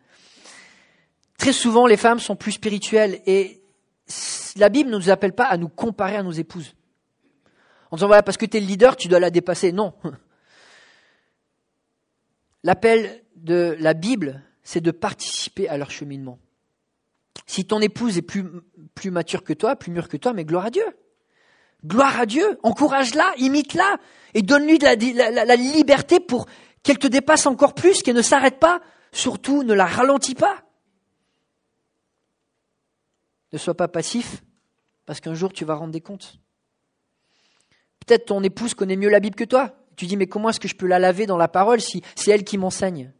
Très 1.37 1.53
souvent, 1.53 1.85
les 1.85 1.97
femmes 1.97 2.19
sont 2.19 2.35
plus 2.35 2.53
spirituelles 2.53 3.21
et 3.25 3.61
la 4.55 4.69
Bible 4.69 4.89
ne 4.89 4.97
nous 4.97 5.09
appelle 5.09 5.33
pas 5.33 5.45
à 5.45 5.57
nous 5.57 5.69
comparer 5.69 6.15
à 6.15 6.23
nos 6.23 6.31
épouses 6.31 6.75
en 7.91 7.97
disant 7.97 8.07
voilà, 8.07 8.23
parce 8.23 8.37
que 8.37 8.45
tu 8.45 8.57
es 8.57 8.59
le 8.59 8.67
leader, 8.67 8.95
tu 8.95 9.07
dois 9.07 9.19
la 9.19 9.29
dépasser. 9.29 9.71
Non. 9.71 9.93
L'appel 12.63 13.23
de 13.35 13.77
la 13.79 13.93
Bible, 13.93 14.41
c'est 14.63 14.81
de 14.81 14.91
participer 14.91 15.69
à 15.69 15.77
leur 15.77 15.91
cheminement. 15.91 16.39
Si 17.45 17.65
ton 17.65 17.79
épouse 17.79 18.17
est 18.17 18.23
plus, 18.23 18.43
plus 18.95 19.11
mature 19.11 19.43
que 19.43 19.53
toi, 19.53 19.75
plus 19.75 19.91
mûre 19.91 20.09
que 20.09 20.17
toi, 20.17 20.33
mais 20.33 20.45
gloire 20.45 20.65
à 20.65 20.71
Dieu. 20.71 20.85
Gloire 21.83 22.19
à 22.19 22.25
Dieu. 22.25 22.59
Encourage-la, 22.63 23.33
imite-la 23.37 23.97
et 24.33 24.41
donne-lui 24.41 24.77
la 24.77 25.55
liberté 25.55 26.19
pour 26.19 26.45
qu'elle 26.83 26.99
te 26.99 27.07
dépasse 27.07 27.45
encore 27.47 27.73
plus, 27.73 28.03
qu'elle 28.03 28.15
ne 28.15 28.21
s'arrête 28.21 28.59
pas. 28.59 28.81
Surtout, 29.11 29.63
ne 29.63 29.73
la 29.73 29.85
ralentis 29.85 30.35
pas. 30.35 30.63
Ne 33.53 33.57
sois 33.57 33.75
pas 33.75 33.87
passif, 33.87 34.43
parce 35.05 35.21
qu'un 35.21 35.33
jour 35.33 35.53
tu 35.53 35.63
vas 35.63 35.75
rendre 35.75 35.93
des 35.93 36.01
comptes. 36.01 36.37
Peut-être 38.05 38.25
ton 38.25 38.43
épouse 38.43 38.73
connaît 38.73 38.97
mieux 38.97 39.09
la 39.09 39.19
Bible 39.19 39.35
que 39.35 39.45
toi. 39.45 39.75
Tu 39.95 40.05
dis, 40.05 40.17
mais 40.17 40.27
comment 40.27 40.49
est-ce 40.49 40.59
que 40.59 40.67
je 40.67 40.75
peux 40.75 40.87
la 40.87 40.99
laver 40.99 41.25
dans 41.25 41.37
la 41.37 41.47
parole 41.47 41.79
si 41.79 42.03
c'est 42.15 42.31
elle 42.31 42.43
qui 42.43 42.57
m'enseigne? 42.57 43.13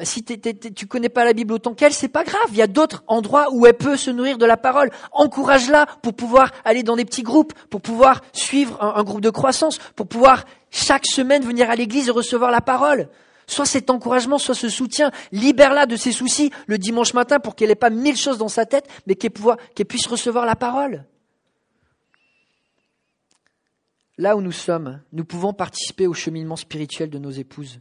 Bah, 0.00 0.06
Si 0.06 0.24
tu 0.24 0.34
ne 0.34 0.88
connais 0.88 1.10
pas 1.10 1.24
la 1.24 1.34
Bible 1.34 1.52
autant 1.52 1.74
qu'elle, 1.74 1.92
c'est 1.92 2.08
pas 2.08 2.24
grave. 2.24 2.48
Il 2.50 2.56
y 2.56 2.62
a 2.62 2.66
d'autres 2.66 3.04
endroits 3.06 3.48
où 3.52 3.66
elle 3.66 3.74
peut 3.74 3.96
se 3.96 4.10
nourrir 4.10 4.38
de 4.38 4.46
la 4.46 4.56
parole. 4.56 4.90
Encourage-la 5.12 5.86
pour 6.02 6.14
pouvoir 6.14 6.50
aller 6.64 6.82
dans 6.82 6.96
des 6.96 7.04
petits 7.04 7.22
groupes, 7.22 7.52
pour 7.68 7.82
pouvoir 7.82 8.22
suivre 8.32 8.82
un, 8.82 8.94
un 8.96 9.04
groupe 9.04 9.20
de 9.20 9.30
croissance, 9.30 9.78
pour 9.94 10.08
pouvoir 10.08 10.44
chaque 10.70 11.06
semaine 11.06 11.42
venir 11.42 11.70
à 11.70 11.76
l'église 11.76 12.08
et 12.08 12.12
recevoir 12.12 12.50
la 12.50 12.62
parole. 12.62 13.08
Soit 13.46 13.66
cet 13.66 13.90
encouragement, 13.90 14.38
soit 14.38 14.54
ce 14.54 14.68
soutien. 14.68 15.10
Libère-la 15.32 15.84
de 15.84 15.96
ses 15.96 16.12
soucis 16.12 16.50
le 16.66 16.78
dimanche 16.78 17.14
matin 17.14 17.38
pour 17.38 17.54
qu'elle 17.54 17.68
n'ait 17.68 17.74
pas 17.74 17.90
mille 17.90 18.16
choses 18.16 18.38
dans 18.38 18.48
sa 18.48 18.64
tête, 18.64 18.88
mais 19.06 19.14
qu'elle 19.16 19.86
puisse 19.86 20.06
recevoir 20.06 20.46
la 20.46 20.56
parole. 20.56 21.04
là 24.20 24.36
où 24.36 24.42
nous 24.42 24.52
sommes, 24.52 25.00
nous 25.12 25.24
pouvons 25.24 25.54
participer 25.54 26.06
au 26.06 26.12
cheminement 26.12 26.56
spirituel 26.56 27.08
de 27.08 27.18
nos 27.18 27.30
épouses 27.30 27.80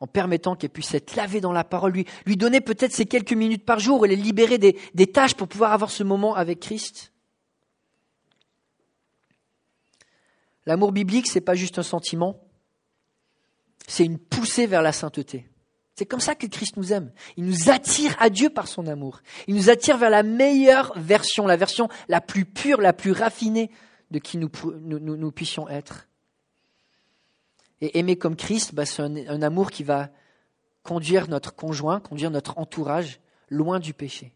en 0.00 0.06
permettant 0.06 0.56
qu'elles 0.56 0.70
puissent 0.70 0.94
être 0.94 1.16
lavées 1.16 1.40
dans 1.40 1.52
la 1.52 1.64
parole, 1.64 1.92
lui, 1.92 2.06
lui 2.26 2.36
donner 2.36 2.60
peut-être 2.60 2.92
ces 2.92 3.06
quelques 3.06 3.32
minutes 3.32 3.64
par 3.64 3.78
jour 3.78 4.04
et 4.04 4.08
les 4.08 4.16
libérer 4.16 4.58
des, 4.58 5.06
tâches 5.06 5.34
pour 5.34 5.48
pouvoir 5.48 5.72
avoir 5.72 5.90
ce 5.90 6.02
moment 6.02 6.34
avec 6.34 6.60
Christ. 6.60 7.12
L'amour 10.66 10.92
biblique, 10.92 11.28
c'est 11.28 11.40
pas 11.40 11.54
juste 11.54 11.78
un 11.78 11.84
sentiment, 11.84 12.40
c'est 13.86 14.04
une 14.04 14.18
poussée 14.18 14.66
vers 14.66 14.82
la 14.82 14.92
sainteté. 14.92 15.48
C'est 15.94 16.06
comme 16.06 16.20
ça 16.20 16.34
que 16.34 16.46
Christ 16.46 16.76
nous 16.76 16.92
aime. 16.92 17.10
Il 17.38 17.44
nous 17.46 17.70
attire 17.70 18.14
à 18.18 18.28
Dieu 18.28 18.50
par 18.50 18.68
son 18.68 18.86
amour. 18.86 19.22
Il 19.46 19.54
nous 19.54 19.70
attire 19.70 19.96
vers 19.96 20.10
la 20.10 20.22
meilleure 20.22 20.92
version, 20.96 21.46
la 21.46 21.56
version 21.56 21.88
la 22.08 22.20
plus 22.20 22.44
pure, 22.44 22.82
la 22.82 22.92
plus 22.92 23.12
raffinée 23.12 23.70
de 24.10 24.18
qui 24.18 24.36
nous, 24.36 24.50
puissions 25.30 25.68
être. 25.68 26.06
Et 27.80 27.98
aimer 27.98 28.16
comme 28.16 28.36
Christ, 28.36 28.74
bah, 28.74 28.86
c'est 28.86 29.02
un, 29.02 29.42
amour 29.42 29.70
qui 29.70 29.84
va 29.84 30.10
conduire 30.82 31.28
notre 31.28 31.54
conjoint, 31.54 32.00
conduire 32.00 32.30
notre 32.30 32.58
entourage 32.58 33.20
loin 33.50 33.80
du 33.80 33.92
péché, 33.92 34.32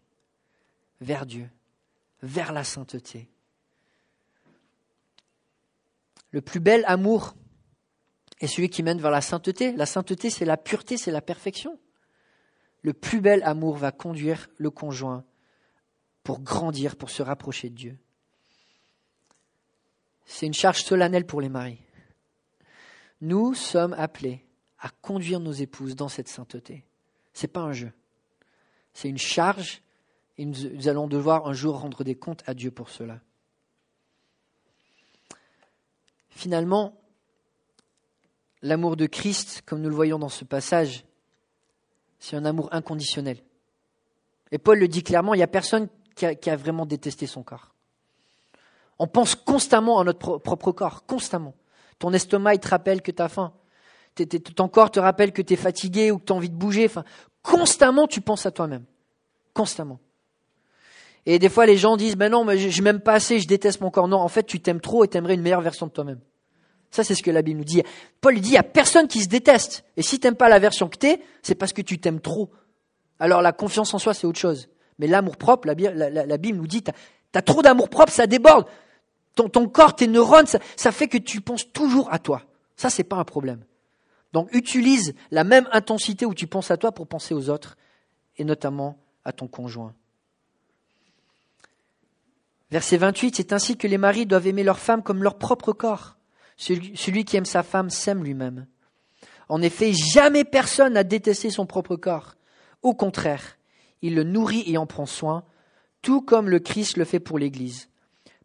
vers 1.01 1.27
Dieu, 1.27 1.49
vers 2.23 2.53
la 2.53 2.65
sainteté. 2.65 3.31
Le 6.33 6.41
plus 6.41 6.61
bel 6.61 6.85
amour 6.87 7.35
est 8.41 8.47
celui 8.47 8.69
qui 8.69 8.83
mène 8.83 9.01
vers 9.01 9.11
la 9.11 9.21
sainteté. 9.21 9.73
La 9.73 9.87
sainteté, 9.87 10.31
c'est 10.31 10.45
la 10.45 10.57
pureté, 10.57 10.97
c'est 10.97 11.11
la 11.11 11.21
perfection. 11.21 11.79
Le 12.83 12.93
plus 12.93 13.21
bel 13.21 13.43
amour 13.43 13.77
va 13.77 13.93
conduire 13.93 14.49
le 14.57 14.71
conjoint 14.71 15.25
pour 16.23 16.41
grandir, 16.41 16.97
pour 16.97 17.11
se 17.11 17.23
rapprocher 17.23 17.71
de 17.71 17.75
Dieu. 17.75 17.99
C'est 20.27 20.47
une 20.47 20.55
charge 20.55 20.83
solennelle 20.83 21.27
pour 21.27 21.41
les 21.41 21.49
maris. 21.49 21.81
Nous 23.21 23.55
sommes 23.55 23.93
appelés 23.95 24.45
à 24.79 24.89
conduire 25.03 25.41
nos 25.41 25.53
épouses 25.53 25.95
dans 25.95 26.09
cette 26.09 26.29
sainteté. 26.29 26.85
Ce 27.35 27.43
n'est 27.43 27.53
pas 27.53 27.61
un 27.61 27.73
jeu. 27.73 27.93
C'est 28.95 29.09
une 29.09 29.19
charge 29.19 29.83
Et 30.39 30.47
nous 30.47 30.89
allons 30.89 31.07
devoir 31.07 31.47
un 31.47 31.53
jour 31.53 31.79
rendre 31.81 32.03
des 32.03 32.15
comptes 32.15 32.43
à 32.47 32.55
Dieu 32.55 32.71
pour 32.71 32.89
cela. 32.89 33.21
Finalement, 36.31 36.99
l'amour 38.63 38.97
de 38.97 39.07
Christ, 39.07 39.63
comme 39.67 39.83
nous 39.83 39.91
le 39.91 39.95
voyons 39.95 40.19
dans 40.19 40.31
ce 40.31 40.45
passage, 40.45 41.05
c'est 42.19 42.37
un 42.37 42.45
amour 42.47 42.69
inconditionnel. 42.73 43.39
Et 44.51 44.59
Paul 44.59 44.79
le 44.79 44.89
dit 44.89 45.03
clairement, 45.03 45.35
il 45.35 45.39
n'y 45.39 45.43
a 45.43 45.49
personne 45.49 45.89
qui 46.15 46.51
a, 46.51 46.57
vraiment 46.57 46.87
détesté 46.87 47.27
son 47.27 47.43
corps. 47.43 47.75
On 48.99 49.07
pense 49.07 49.35
constamment 49.35 50.01
à 50.01 50.05
notre 50.05 50.39
propre 50.39 50.73
corps, 50.73 51.07
constamment. 51.07 51.55
Ton 52.01 52.13
estomac, 52.13 52.55
il 52.55 52.61
te 52.61 52.69
rappelle 52.69 53.03
que 53.03 53.13
tu 53.13 53.23
faim. 53.29 53.53
ton 54.57 54.69
corps 54.69 54.91
te 54.91 54.99
rappelle 54.99 55.33
que 55.33 55.43
tu 55.43 55.53
es 55.53 55.57
fatigué 55.57 56.11
ou 56.11 56.19
que 56.19 56.25
tu 56.25 56.33
as 56.33 56.37
envie 56.37 56.51
de 56.51 56.57
bouger. 56.57 56.87
Enfin, 56.87 57.05
constamment, 57.43 58.09
tu 58.09 58.21
penses 58.21 58.47
à 58.47 58.51
toi-même. 58.51 58.85
Constamment. 59.55 60.01
Et 61.27 61.39
des 61.39 61.51
fois, 61.51 61.67
les 61.67 61.77
gens 61.77 61.99
disent, 61.99 62.17
ben 62.17 62.33
non, 62.33 62.45
mais 62.45 62.59
je, 62.59 62.83
m'aime 62.83 63.01
pas 63.01 63.13
assez, 63.13 63.39
je 63.39 63.47
déteste 63.47 63.83
mon 63.83 63.91
corps. 63.91 64.09
Non, 64.09 64.17
en 64.17 64.29
fait, 64.29 64.45
tu 64.45 64.61
t'aimes 64.61 64.81
trop 64.81 65.05
et 65.05 65.09
t'aimerais 65.09 65.35
une 65.35 65.43
meilleure 65.43 65.61
version 65.61 65.87
de 65.87 65.93
toi-même. 65.93 66.21
Ça, 66.91 67.05
c'est 67.05 67.15
ce 67.15 67.23
que 67.23 67.31
la 67.31 67.43
Bible 67.43 67.59
nous 67.59 67.65
dit. 67.65 67.83
Paul 68.23 68.41
dit, 68.41 68.49
il 68.49 68.53
n'y 68.53 68.57
a 68.57 68.63
personne 68.63 69.07
qui 69.07 69.21
se 69.21 69.29
déteste. 69.29 69.85
Et 69.99 70.03
si 70.03 70.19
t'aimes 70.19 70.35
pas 70.35 70.49
la 70.49 70.59
version 70.59 70.89
que 70.89 70.97
t'es, 70.97 71.21
c'est 71.43 71.55
parce 71.55 71.75
que 71.75 71.83
tu 71.83 72.01
t'aimes 72.01 72.21
trop. 72.21 72.51
Alors 73.19 73.43
la 73.43 73.53
confiance 73.53 73.93
en 73.93 73.99
soi, 73.99 74.15
c'est 74.15 74.27
autre 74.27 74.39
chose. 74.39 74.71
Mais 74.99 75.07
l'amour 75.07 75.37
propre, 75.37 75.69
la, 75.69 75.75
Bible 76.39 76.59
nous 76.59 76.67
dit, 76.67 76.83
tu 76.83 76.91
as, 77.35 77.43
trop 77.43 77.61
d'amour 77.61 77.91
propre, 77.91 78.13
ça 78.13 78.27
déborde. 78.27 78.67
Ton, 79.35 79.69
corps, 79.69 79.95
tes 79.95 80.07
neurones, 80.07 80.47
ça, 80.47 80.93
fait 80.93 81.09
que 81.09 81.19
tu 81.19 81.41
penses 81.41 81.73
toujours 81.73 82.13
à 82.13 82.19
toi. 82.19 82.43
Ça, 82.77 82.91
c'est 82.91 83.05
pas 83.05 83.17
un 83.17 83.25
problème. 83.25 83.65
Donc 84.33 84.53
utilise 84.53 85.15
la 85.31 85.45
même 85.45 85.69
intensité 85.73 86.27
où 86.27 86.35
tu 86.35 86.47
penses 86.47 86.71
à 86.71 86.77
toi 86.77 86.93
pour 86.93 87.07
penser 87.07 87.35
aux 87.35 87.49
autres, 87.49 87.77
et 88.37 88.45
notamment 88.45 88.99
à 89.25 89.33
ton 89.33 89.49
conjoint. 89.49 89.95
Verset 92.71 92.99
28, 92.99 93.37
c'est 93.37 93.53
ainsi 93.53 93.77
que 93.77 93.89
les 93.89 93.99
maris 93.99 94.27
doivent 94.27 94.47
aimer 94.47 94.63
leur 94.63 94.79
femme 94.79 95.03
comme 95.03 95.23
leur 95.23 95.39
propre 95.39 95.73
corps. 95.73 96.17
Celui, 96.57 97.25
qui 97.25 97.37
aime 97.37 97.47
sa 97.47 97.63
femme 97.63 97.91
s'aime 97.91 98.23
lui-même. 98.23 98.67
En 99.49 99.63
effet, 99.63 99.93
jamais 99.93 100.45
personne 100.45 100.93
n'a 100.93 101.05
détesté 101.05 101.51
son 101.51 101.67
propre 101.67 101.97
corps. 101.97 102.37
Au 102.83 102.95
contraire, 102.95 103.57
il 104.03 104.15
le 104.15 104.23
nourrit 104.23 104.65
et 104.67 104.79
en 104.79 104.87
prend 104.87 105.07
soin, 105.07 105.45
tout 106.03 106.21
comme 106.21 106.49
le 106.49 106.61
Christ 106.61 106.97
le 106.97 107.05
fait 107.05 107.21
pour 107.21 107.39
l'Église, 107.39 107.89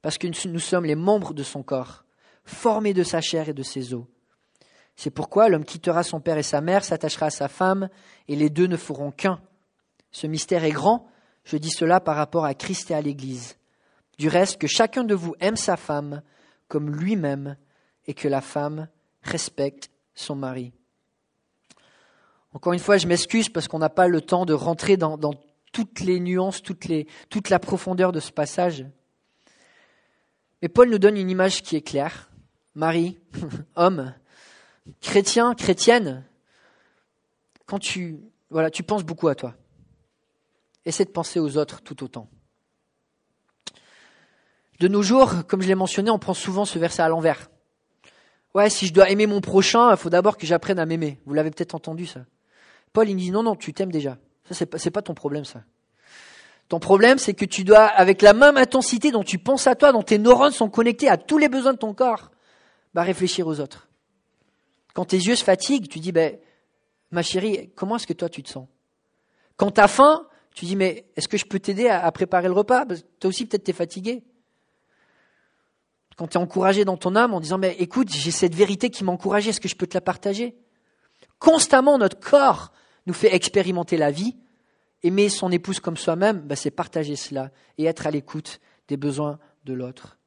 parce 0.05 0.19
que 0.19 0.27
nous 0.47 0.59
sommes 0.59 0.85
les 0.85 0.93
membres 0.93 1.33
de 1.33 1.41
son 1.41 1.63
corps, 1.63 2.05
formés 2.43 2.93
de 2.93 3.01
sa 3.01 3.21
chair 3.21 3.49
et 3.49 3.55
de 3.55 3.63
ses 3.63 3.95
os. 3.95 4.03
C'est 4.95 5.09
pourquoi 5.09 5.49
l'homme 5.49 5.65
quittera 5.65 6.03
son 6.03 6.19
père 6.19 6.37
et 6.37 6.43
sa 6.43 6.61
mère, 6.61 6.85
s'attachera 6.85 7.25
à 7.25 7.29
sa 7.31 7.47
femme, 7.47 7.89
et 8.27 8.35
les 8.35 8.51
deux 8.51 8.67
ne 8.67 8.77
feront 8.77 9.09
qu'un. 9.09 9.41
Ce 10.11 10.27
mystère 10.27 10.63
est 10.63 10.69
grand, 10.69 11.07
je 11.43 11.57
dis 11.57 11.71
cela 11.71 11.99
par 12.01 12.17
rapport 12.17 12.45
à 12.45 12.53
Christ 12.53 12.91
et 12.91 12.93
à 12.93 13.01
l'Église. 13.01 13.57
Du 14.19 14.27
reste, 14.27 14.61
que 14.61 14.67
chacun 14.67 15.05
de 15.05 15.15
vous 15.15 15.33
aime 15.39 15.55
sa 15.55 15.75
femme 15.75 16.21
comme 16.67 16.91
lui-même 16.91 17.57
et 18.05 18.13
que 18.13 18.27
la 18.27 18.41
femme 18.41 18.87
respecte 19.23 19.89
son 20.13 20.35
mari. 20.35 20.71
Encore 22.53 22.73
une 22.73 22.79
fois, 22.79 22.97
je 22.97 23.07
m'excuse 23.07 23.49
parce 23.49 23.67
qu'on 23.67 23.79
n'a 23.79 23.89
pas 23.89 24.07
le 24.07 24.21
temps 24.21 24.45
de 24.45 24.53
rentrer 24.53 24.97
dans, 24.97 25.17
toutes 25.71 26.01
les 26.01 26.19
nuances, 26.19 26.61
toute 26.61 27.49
la 27.49 27.59
profondeur 27.59 28.11
de 28.11 28.19
ce 28.19 28.31
passage. 28.31 28.85
Mais 30.61 30.69
Paul 30.69 30.89
nous 30.89 30.99
donne 30.99 31.17
une 31.17 31.29
image 31.29 31.61
qui 31.61 31.75
est 31.75 31.81
claire. 31.81 32.29
Marie, 32.75 33.17
homme, 33.75 34.13
chrétien, 35.01 35.55
chrétienne, 35.55 36.25
quand 37.65 37.79
tu, 37.79 38.19
voilà, 38.49 38.69
tu 38.69 38.83
penses 38.83 39.03
beaucoup 39.03 39.27
à 39.27 39.35
toi. 39.35 39.55
Essaie 40.85 41.05
de 41.05 41.09
penser 41.09 41.39
aux 41.39 41.57
autres 41.57 41.81
tout 41.81 42.03
autant. 42.03 42.29
De 44.79 44.87
nos 44.87 45.01
jours, 45.01 45.47
comme 45.47 45.61
je 45.61 45.67
l'ai 45.67 45.75
mentionné, 45.75 46.11
on 46.11 46.19
prend 46.19 46.33
souvent 46.33 46.65
ce 46.65 46.77
verset 46.77 47.01
à 47.01 47.07
l'envers. 47.07 47.49
Ouais, 48.53 48.69
si 48.69 48.87
je 48.87 48.93
dois 48.93 49.09
aimer 49.09 49.25
mon 49.25 49.41
prochain, 49.41 49.91
il 49.91 49.97
faut 49.97 50.09
d'abord 50.09 50.37
que 50.37 50.45
j'apprenne 50.45 50.79
à 50.79 50.85
m'aimer. 50.85 51.19
Vous 51.25 51.33
l'avez 51.33 51.51
peut-être 51.51 51.75
entendu 51.75 52.05
ça. 52.05 52.25
Paul, 52.93 53.09
il 53.09 53.15
dit 53.15 53.31
non, 53.31 53.43
non, 53.43 53.55
tu 53.55 53.73
t'aimes 53.73 53.91
déjà. 53.91 54.17
Ça, 54.49 54.53
c'est 54.53 54.65
pas, 54.65 54.77
pas 54.77 55.01
ton 55.01 55.13
problème, 55.13 55.45
ça. 55.45 55.63
Ton 56.69 56.79
problème, 56.79 57.19
c'est 57.19 57.33
que 57.33 57.45
tu 57.45 57.63
dois, 57.63 57.85
avec 57.85 58.21
la 58.21 58.33
même 58.33 58.57
intensité 58.57 59.11
dont 59.11 59.23
tu 59.23 59.37
penses 59.37 59.67
à 59.67 59.75
toi, 59.75 59.91
dont 59.91 60.01
tes 60.01 60.17
neurones 60.17 60.51
sont 60.51 60.69
connectés 60.69 61.09
à 61.09 61.17
tous 61.17 61.37
les 61.37 61.49
besoins 61.49 61.73
de 61.73 61.77
ton 61.77 61.93
corps, 61.93 62.31
bah, 62.93 63.03
réfléchir 63.03 63.45
aux 63.45 63.59
autres. 63.59 63.87
Quand 64.93 65.05
tes 65.05 65.17
yeux 65.17 65.35
se 65.35 65.43
fatiguent, 65.43 65.87
tu 65.87 65.99
dis, 65.99 66.11
ben, 66.11 66.37
ma 67.11 67.21
chérie, 67.21 67.71
comment 67.75 67.97
est-ce 67.97 68.07
que 68.07 68.13
toi 68.13 68.29
tu 68.29 68.41
te 68.41 68.49
sens? 68.49 68.67
Quand 69.57 69.71
tu 69.71 69.81
as 69.81 69.87
faim, 69.87 70.27
tu 70.53 70.65
dis, 70.65 70.75
mais 70.75 71.05
est-ce 71.15 71.27
que 71.27 71.37
je 71.37 71.45
peux 71.45 71.59
t'aider 71.59 71.87
à, 71.87 72.11
préparer 72.11 72.47
le 72.47 72.53
repas? 72.53 72.85
Toi 72.85 73.29
aussi, 73.29 73.45
peut-être 73.45 73.65
t'es 73.65 73.73
fatigué 73.73 74.23
quand 76.15 76.27
tu 76.27 76.37
es 76.37 76.41
encouragé 76.41 76.85
dans 76.85 76.97
ton 76.97 77.15
âme 77.15 77.33
en 77.33 77.39
disant, 77.39 77.57
mais 77.57 77.75
écoute, 77.79 78.09
j'ai 78.09 78.31
cette 78.31 78.55
vérité 78.55 78.89
qui 78.89 79.03
m'encourage, 79.03 79.47
est-ce 79.47 79.59
que 79.59 79.67
je 79.67 79.75
peux 79.75 79.87
te 79.87 79.95
la 79.95 80.01
partager? 80.01 80.55
Constamment, 81.39 81.97
notre 81.97 82.19
corps 82.19 82.71
nous 83.05 83.13
fait 83.13 83.35
expérimenter 83.35 83.97
la 83.97 84.11
vie. 84.11 84.35
Aimer 85.05 85.29
son 85.29 85.51
épouse 85.51 85.79
comme 85.79 85.97
soi-même, 85.97 86.39
bah, 86.39 86.55
c'est 86.55 86.71
partager 86.71 87.15
cela 87.15 87.51
et 87.77 87.85
être 87.85 88.07
à 88.07 88.11
l'écoute 88.11 88.59
des 88.87 88.97
besoins 88.97 89.37
de 89.63 89.73
l'autre. 89.75 90.17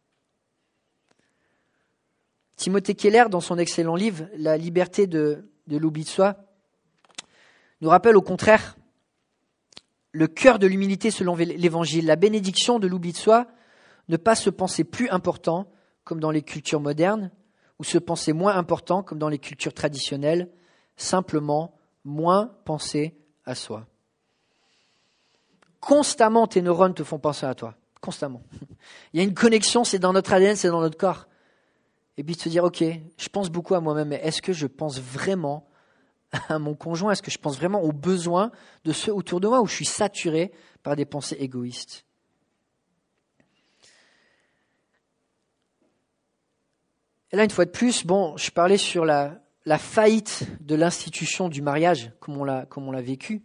Timothée 2.55 2.95
Keller, 2.95 3.25
dans 3.29 3.41
son 3.41 3.59
excellent 3.59 3.97
livre 3.97 4.29
La 4.37 4.57
liberté 4.57 5.09
de, 5.09 5.51
de 5.67 5.77
l'oubli 5.77 6.05
de 6.05 6.09
soi, 6.09 6.37
nous 7.81 7.89
rappelle 7.89 8.17
au 8.17 8.23
contraire 8.23 8.77
le 10.13 10.29
cœur 10.29 10.61
de 10.61 10.69
l'humilité 10.69 11.11
selon 11.11 11.35
l'Évangile, 11.35 12.07
la 12.07 12.15
bénédiction 12.15 12.79
de 12.79 12.87
l'oubli 12.87 13.11
de 13.11 13.17
soi, 13.17 13.49
ne 14.09 14.17
pas 14.17 14.37
se 14.37 14.49
penser 14.49 14.85
plus 14.85 15.11
important, 15.11 15.73
comme 16.05 16.21
dans 16.21 16.31
les 16.31 16.43
cultures 16.43 16.81
modernes, 16.81 17.33
ou 17.81 17.85
se 17.85 17.99
penser 17.99 18.33
moins 18.33 18.55
important 18.55 19.03
comme 19.03 19.19
dans 19.19 19.29
les 19.29 19.41
cultures 19.41 19.75
traditionnelles, 19.75 20.49
simplement 20.97 21.75
moins 22.05 22.55
penser 22.65 23.17
à 23.45 23.57
soi. 23.57 23.89
Constamment, 25.81 26.47
tes 26.47 26.63
neurones 26.63 26.95
te 26.95 27.05
font 27.05 27.19
penser 27.19 27.47
à 27.47 27.55
toi. 27.55 27.75
Constamment. 28.01 28.43
Il 29.13 29.19
y 29.19 29.21
a 29.21 29.25
une 29.25 29.35
connexion, 29.35 29.85
c'est 29.85 29.99
dans 29.99 30.13
notre 30.13 30.33
ADN, 30.33 30.57
c'est 30.57 30.69
dans 30.69 30.81
notre 30.81 30.99
corps. 30.99 31.29
Et 32.17 32.25
puis 32.25 32.35
de 32.35 32.41
se 32.41 32.49
dire, 32.49 32.65
ok, 32.65 32.83
je 33.17 33.29
pense 33.29 33.49
beaucoup 33.49 33.75
à 33.75 33.81
moi-même, 33.81 34.09
mais 34.09 34.21
est-ce 34.23 34.43
que 34.43 34.53
je 34.53 34.67
pense 34.67 35.01
vraiment 35.01 35.69
à 36.49 36.59
mon 36.59 36.75
conjoint? 36.75 37.13
Est-ce 37.13 37.23
que 37.23 37.31
je 37.31 37.39
pense 37.39 37.57
vraiment 37.57 37.83
aux 37.83 37.93
besoins 37.93 38.51
de 38.85 38.93
ceux 38.93 39.13
autour 39.13 39.41
de 39.41 39.49
moi 39.49 39.61
ou 39.61 39.67
je 39.67 39.75
suis 39.75 39.85
saturé 39.85 40.53
par 40.83 40.97
des 40.97 41.05
pensées 41.05 41.37
égoïstes? 41.39 42.05
Et 47.31 47.37
là, 47.37 47.45
une 47.45 47.51
fois 47.51 47.67
de 47.67 47.71
plus, 47.71 48.07
bon, 48.07 48.37
je 48.37 48.51
parlais 48.51 48.79
sur 48.79 49.05
la, 49.05 49.41
faillite 49.79 50.47
de 50.61 50.75
l'institution 50.75 51.49
du 51.49 51.61
mariage, 51.61 52.11
l'a, 52.27 52.65
comme 52.67 52.89
on 52.89 52.91
l'a 52.91 53.03
vécu. 53.03 53.43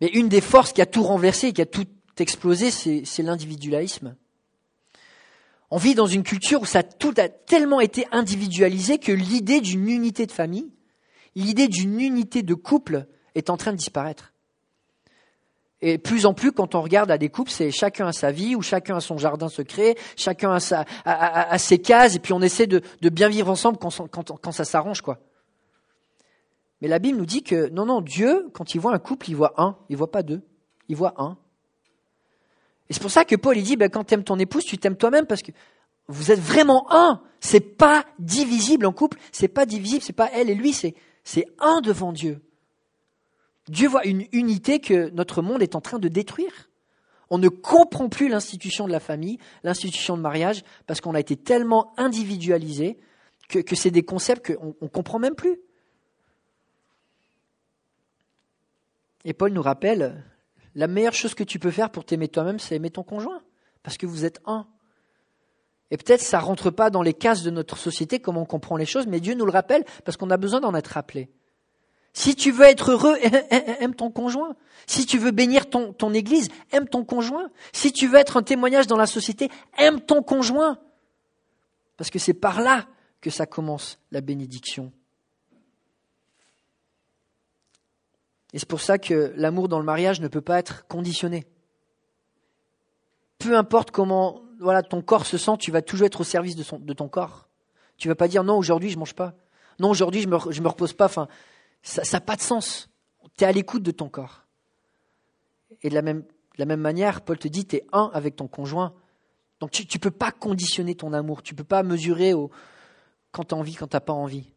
Mais 0.00 0.08
une 0.08 0.28
des 0.28 0.40
forces 0.40 0.72
qui 0.72 0.80
a 0.80 0.86
tout 0.86 1.02
renversé, 1.02 1.52
qui 1.52 1.62
a 1.62 1.66
tout 1.66 1.86
explosé, 2.18 2.70
c'est, 2.70 3.22
l'individualisme. 3.22 4.16
On 5.70 5.78
vit 5.78 5.94
dans 5.94 6.06
une 6.06 6.22
culture 6.22 6.62
où 6.62 6.66
ça 6.66 6.82
tout 6.82 7.14
a 7.16 7.28
tellement 7.28 7.80
été 7.80 8.06
individualisé 8.10 8.98
que 8.98 9.12
l'idée 9.12 9.60
d'une 9.60 9.88
unité 9.88 10.26
de 10.26 10.32
famille, 10.32 10.70
l'idée 11.34 11.68
d'une 11.68 12.00
unité 12.00 12.42
de 12.42 12.54
couple 12.54 13.06
est 13.34 13.50
en 13.50 13.56
train 13.56 13.72
de 13.72 13.76
disparaître. 13.76 14.32
Et 15.82 15.96
plus 15.96 16.26
en 16.26 16.34
plus, 16.34 16.52
quand 16.52 16.74
on 16.74 16.82
regarde 16.82 17.10
à 17.10 17.16
des 17.16 17.30
couples, 17.30 17.50
c'est 17.50 17.70
chacun 17.70 18.08
a 18.08 18.12
sa 18.12 18.32
vie, 18.32 18.54
ou 18.54 18.60
chacun 18.60 18.96
a 18.96 19.00
son 19.00 19.16
jardin 19.16 19.48
secret, 19.48 19.94
chacun 20.16 20.58
a, 21.06 21.58
ses 21.58 21.78
cases, 21.78 22.16
et 22.16 22.18
puis 22.18 22.34
on 22.34 22.42
essaie 22.42 22.66
de, 22.66 22.82
bien 23.08 23.28
vivre 23.28 23.48
ensemble 23.48 23.78
quand, 23.78 23.90
quand, 24.10 24.52
ça 24.52 24.64
s'arrange, 24.64 25.00
quoi. 25.00 25.18
Mais 26.80 26.88
la 26.88 26.98
Bible 26.98 27.18
nous 27.18 27.26
dit 27.26 27.42
que 27.42 27.68
non, 27.70 27.86
non, 27.86 28.00
Dieu, 28.00 28.48
quand 28.52 28.74
il 28.74 28.80
voit 28.80 28.94
un 28.94 28.98
couple, 28.98 29.30
il 29.30 29.36
voit 29.36 29.54
un, 29.60 29.76
il 29.88 29.96
voit 29.96 30.10
pas 30.10 30.22
deux, 30.22 30.42
il 30.88 30.96
voit 30.96 31.14
un. 31.18 31.36
Et 32.88 32.94
c'est 32.94 33.02
pour 33.02 33.10
ça 33.10 33.24
que 33.24 33.36
Paul 33.36 33.56
il 33.56 33.62
dit, 33.62 33.76
ben, 33.76 33.88
quand 33.88 34.04
tu 34.04 34.14
aimes 34.14 34.24
ton 34.24 34.38
épouse, 34.38 34.64
tu 34.64 34.78
t'aimes 34.78 34.96
toi-même 34.96 35.26
parce 35.26 35.42
que 35.42 35.52
vous 36.08 36.32
êtes 36.32 36.40
vraiment 36.40 36.86
un. 36.90 37.22
C'est 37.38 37.60
pas 37.60 38.04
divisible 38.18 38.86
en 38.86 38.92
couple, 38.92 39.18
c'est 39.32 39.48
pas 39.48 39.66
divisible, 39.66 40.02
c'est 40.02 40.12
pas 40.12 40.30
elle 40.32 40.50
et 40.50 40.54
lui, 40.54 40.72
c'est 40.72 40.94
c'est 41.24 41.46
un 41.58 41.80
devant 41.80 42.12
Dieu. 42.12 42.40
Dieu 43.68 43.88
voit 43.88 44.06
une 44.06 44.26
unité 44.32 44.80
que 44.80 45.10
notre 45.10 45.42
monde 45.42 45.62
est 45.62 45.76
en 45.76 45.80
train 45.80 45.98
de 45.98 46.08
détruire. 46.08 46.68
On 47.28 47.38
ne 47.38 47.48
comprend 47.48 48.08
plus 48.08 48.28
l'institution 48.28 48.86
de 48.86 48.92
la 48.92 48.98
famille, 48.98 49.38
l'institution 49.62 50.16
de 50.16 50.22
mariage, 50.22 50.64
parce 50.86 51.00
qu'on 51.00 51.14
a 51.14 51.20
été 51.20 51.36
tellement 51.36 51.92
individualisé 51.96 52.98
que, 53.48 53.76
c'est 53.76 53.90
des 53.90 54.02
concepts 54.02 54.54
qu'on 54.54 54.74
ne 54.82 54.88
comprend 54.88 55.18
même 55.18 55.34
plus. 55.34 55.60
Et 59.24 59.32
Paul 59.32 59.52
nous 59.52 59.62
rappelle, 59.62 60.24
la 60.74 60.86
meilleure 60.86 61.14
chose 61.14 61.34
que 61.34 61.44
tu 61.44 61.58
peux 61.58 61.70
faire 61.70 61.90
pour 61.90 62.04
t'aimer 62.04 62.28
toi-même, 62.28 62.58
c'est 62.58 62.76
aimer 62.76 62.90
ton 62.90 63.02
conjoint, 63.02 63.42
parce 63.82 63.96
que 63.96 64.06
vous 64.06 64.24
êtes 64.24 64.40
un. 64.46 64.66
Et 65.90 65.96
peut-être 65.96 66.20
ça 66.20 66.38
rentre 66.38 66.70
pas 66.70 66.90
dans 66.90 67.02
les 67.02 67.14
cases 67.14 67.42
de 67.42 67.50
notre 67.50 67.76
société, 67.76 68.20
comment 68.20 68.42
on 68.42 68.46
comprend 68.46 68.76
les 68.76 68.86
choses, 68.86 69.06
mais 69.06 69.20
Dieu 69.20 69.34
nous 69.34 69.44
le 69.44 69.52
rappelle, 69.52 69.84
parce 70.04 70.16
qu'on 70.16 70.30
a 70.30 70.36
besoin 70.36 70.60
d'en 70.60 70.74
être 70.74 70.88
rappelé. 70.88 71.28
Si 72.12 72.34
tu 72.34 72.50
veux 72.50 72.64
être 72.64 72.92
heureux, 72.92 73.16
aime 73.50 73.94
ton 73.94 74.10
conjoint. 74.10 74.56
Si 74.86 75.06
tu 75.06 75.18
veux 75.18 75.30
bénir 75.30 75.68
ton, 75.68 75.92
ton 75.92 76.12
église, 76.12 76.48
aime 76.72 76.88
ton 76.88 77.04
conjoint. 77.04 77.50
Si 77.72 77.92
tu 77.92 78.08
veux 78.08 78.18
être 78.18 78.36
un 78.36 78.42
témoignage 78.42 78.86
dans 78.86 78.96
la 78.96 79.06
société, 79.06 79.48
aime 79.78 80.00
ton 80.00 80.22
conjoint. 80.22 80.78
Parce 81.96 82.10
que 82.10 82.18
c'est 82.18 82.34
par 82.34 82.60
là 82.60 82.86
que 83.20 83.30
ça 83.30 83.46
commence, 83.46 83.98
la 84.10 84.20
bénédiction. 84.20 84.92
Et 88.52 88.58
c'est 88.58 88.68
pour 88.68 88.80
ça 88.80 88.98
que 88.98 89.32
l'amour 89.36 89.68
dans 89.68 89.78
le 89.78 89.84
mariage 89.84 90.20
ne 90.20 90.28
peut 90.28 90.40
pas 90.40 90.58
être 90.58 90.86
conditionné. 90.88 91.46
Peu 93.38 93.56
importe 93.56 93.90
comment 93.90 94.42
voilà, 94.60 94.82
ton 94.82 95.00
corps 95.00 95.24
se 95.24 95.38
sent, 95.38 95.56
tu 95.58 95.70
vas 95.70 95.82
toujours 95.82 96.06
être 96.06 96.20
au 96.20 96.24
service 96.24 96.54
de, 96.54 96.92
ton 96.92 97.08
corps. 97.08 97.48
Tu 97.96 98.08
vas 98.08 98.14
pas 98.14 98.28
dire 98.28 98.44
non, 98.44 98.58
aujourd'hui 98.58 98.90
je 98.90 98.98
mange 98.98 99.14
pas. 99.14 99.34
Non, 99.78 99.90
aujourd'hui 99.90 100.20
je 100.20 100.28
me, 100.28 100.38
je 100.50 100.60
me 100.60 100.68
repose 100.68 100.92
pas. 100.92 101.06
Enfin, 101.06 101.28
ça 101.82 102.02
n'a 102.12 102.20
pas 102.20 102.36
de 102.36 102.42
sens. 102.42 102.90
Tu 103.38 103.44
es 103.44 103.46
à 103.46 103.52
l'écoute 103.52 103.82
de 103.82 103.90
ton 103.90 104.08
corps. 104.08 104.44
Et 105.82 105.88
de 105.88 105.94
la 105.94 106.02
même, 106.02 106.24
la 106.58 106.66
même 106.66 106.80
manière, 106.80 107.22
Paul 107.22 107.38
te 107.38 107.48
dit, 107.48 107.64
tu 107.66 107.76
es 107.76 107.86
un 107.92 108.10
avec 108.12 108.36
ton 108.36 108.48
conjoint. 108.48 108.92
Donc 109.60 109.70
tu 109.70 109.82
ne 109.82 110.00
peux 110.00 110.10
pas 110.10 110.32
conditionner 110.32 110.94
ton 110.94 111.12
amour. 111.12 111.42
Tu 111.42 111.54
ne 111.54 111.58
peux 111.58 111.64
pas 111.64 111.82
mesurer 111.82 112.34
au, 112.34 112.50
quand 113.32 113.44
tu 113.44 113.54
as 113.54 113.58
envie, 113.58 113.74
quand 113.74 113.88
tu 113.88 113.96
n'as 113.96 114.00
pas 114.00 114.12
envie. 114.12 114.52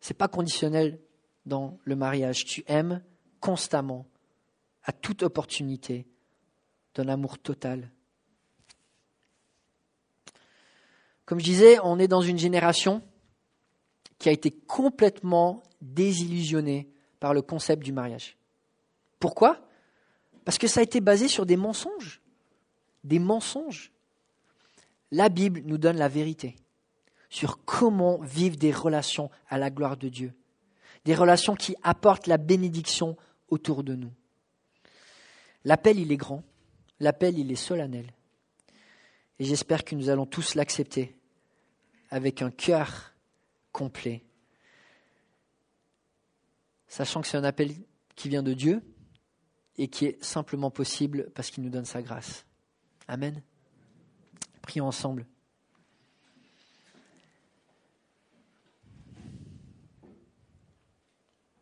C'est 0.00 0.16
pas 0.16 0.28
conditionnel 0.28 1.00
dans 1.46 1.78
le 1.84 1.96
mariage. 1.96 2.44
Tu 2.44 2.64
aimes 2.66 3.02
constamment, 3.40 4.06
à 4.84 4.92
toute 4.92 5.22
opportunité, 5.22 6.06
d'un 6.94 7.08
amour 7.08 7.38
total. 7.38 7.90
Comme 11.24 11.40
je 11.40 11.44
disais, 11.44 11.78
on 11.82 11.98
est 11.98 12.08
dans 12.08 12.22
une 12.22 12.38
génération 12.38 13.02
qui 14.18 14.28
a 14.28 14.32
été 14.32 14.50
complètement 14.50 15.62
désillusionnée 15.80 16.88
par 17.20 17.34
le 17.34 17.42
concept 17.42 17.84
du 17.84 17.92
mariage. 17.92 18.36
Pourquoi? 19.20 19.60
Parce 20.44 20.58
que 20.58 20.66
ça 20.66 20.80
a 20.80 20.82
été 20.82 21.00
basé 21.00 21.28
sur 21.28 21.44
des 21.44 21.56
mensonges. 21.56 22.22
Des 23.04 23.18
mensonges. 23.18 23.92
La 25.10 25.28
Bible 25.28 25.62
nous 25.64 25.78
donne 25.78 25.98
la 25.98 26.08
vérité 26.08 26.56
sur 27.28 27.64
comment 27.64 28.18
vivre 28.18 28.56
des 28.56 28.72
relations 28.72 29.30
à 29.48 29.58
la 29.58 29.70
gloire 29.70 29.96
de 29.96 30.08
Dieu. 30.08 30.32
Des 31.04 31.14
relations 31.14 31.54
qui 31.54 31.76
apportent 31.82 32.26
la 32.26 32.38
bénédiction 32.38 33.16
autour 33.48 33.84
de 33.84 33.94
nous. 33.94 34.12
L'appel, 35.64 35.98
il 35.98 36.12
est 36.12 36.16
grand. 36.16 36.44
L'appel, 37.00 37.38
il 37.38 37.50
est 37.50 37.56
solennel. 37.56 38.12
Et 39.38 39.44
j'espère 39.44 39.84
que 39.84 39.94
nous 39.94 40.08
allons 40.08 40.26
tous 40.26 40.54
l'accepter 40.54 41.16
avec 42.10 42.42
un 42.42 42.50
cœur 42.50 43.14
complet, 43.72 44.24
sachant 46.88 47.20
que 47.20 47.28
c'est 47.28 47.36
un 47.36 47.44
appel 47.44 47.74
qui 48.16 48.28
vient 48.28 48.42
de 48.42 48.54
Dieu 48.54 48.82
et 49.76 49.88
qui 49.88 50.06
est 50.06 50.24
simplement 50.24 50.70
possible 50.70 51.30
parce 51.34 51.50
qu'il 51.50 51.62
nous 51.62 51.70
donne 51.70 51.84
sa 51.84 52.02
grâce. 52.02 52.44
Amen. 53.06 53.42
Prions 54.62 54.86
ensemble. 54.86 55.26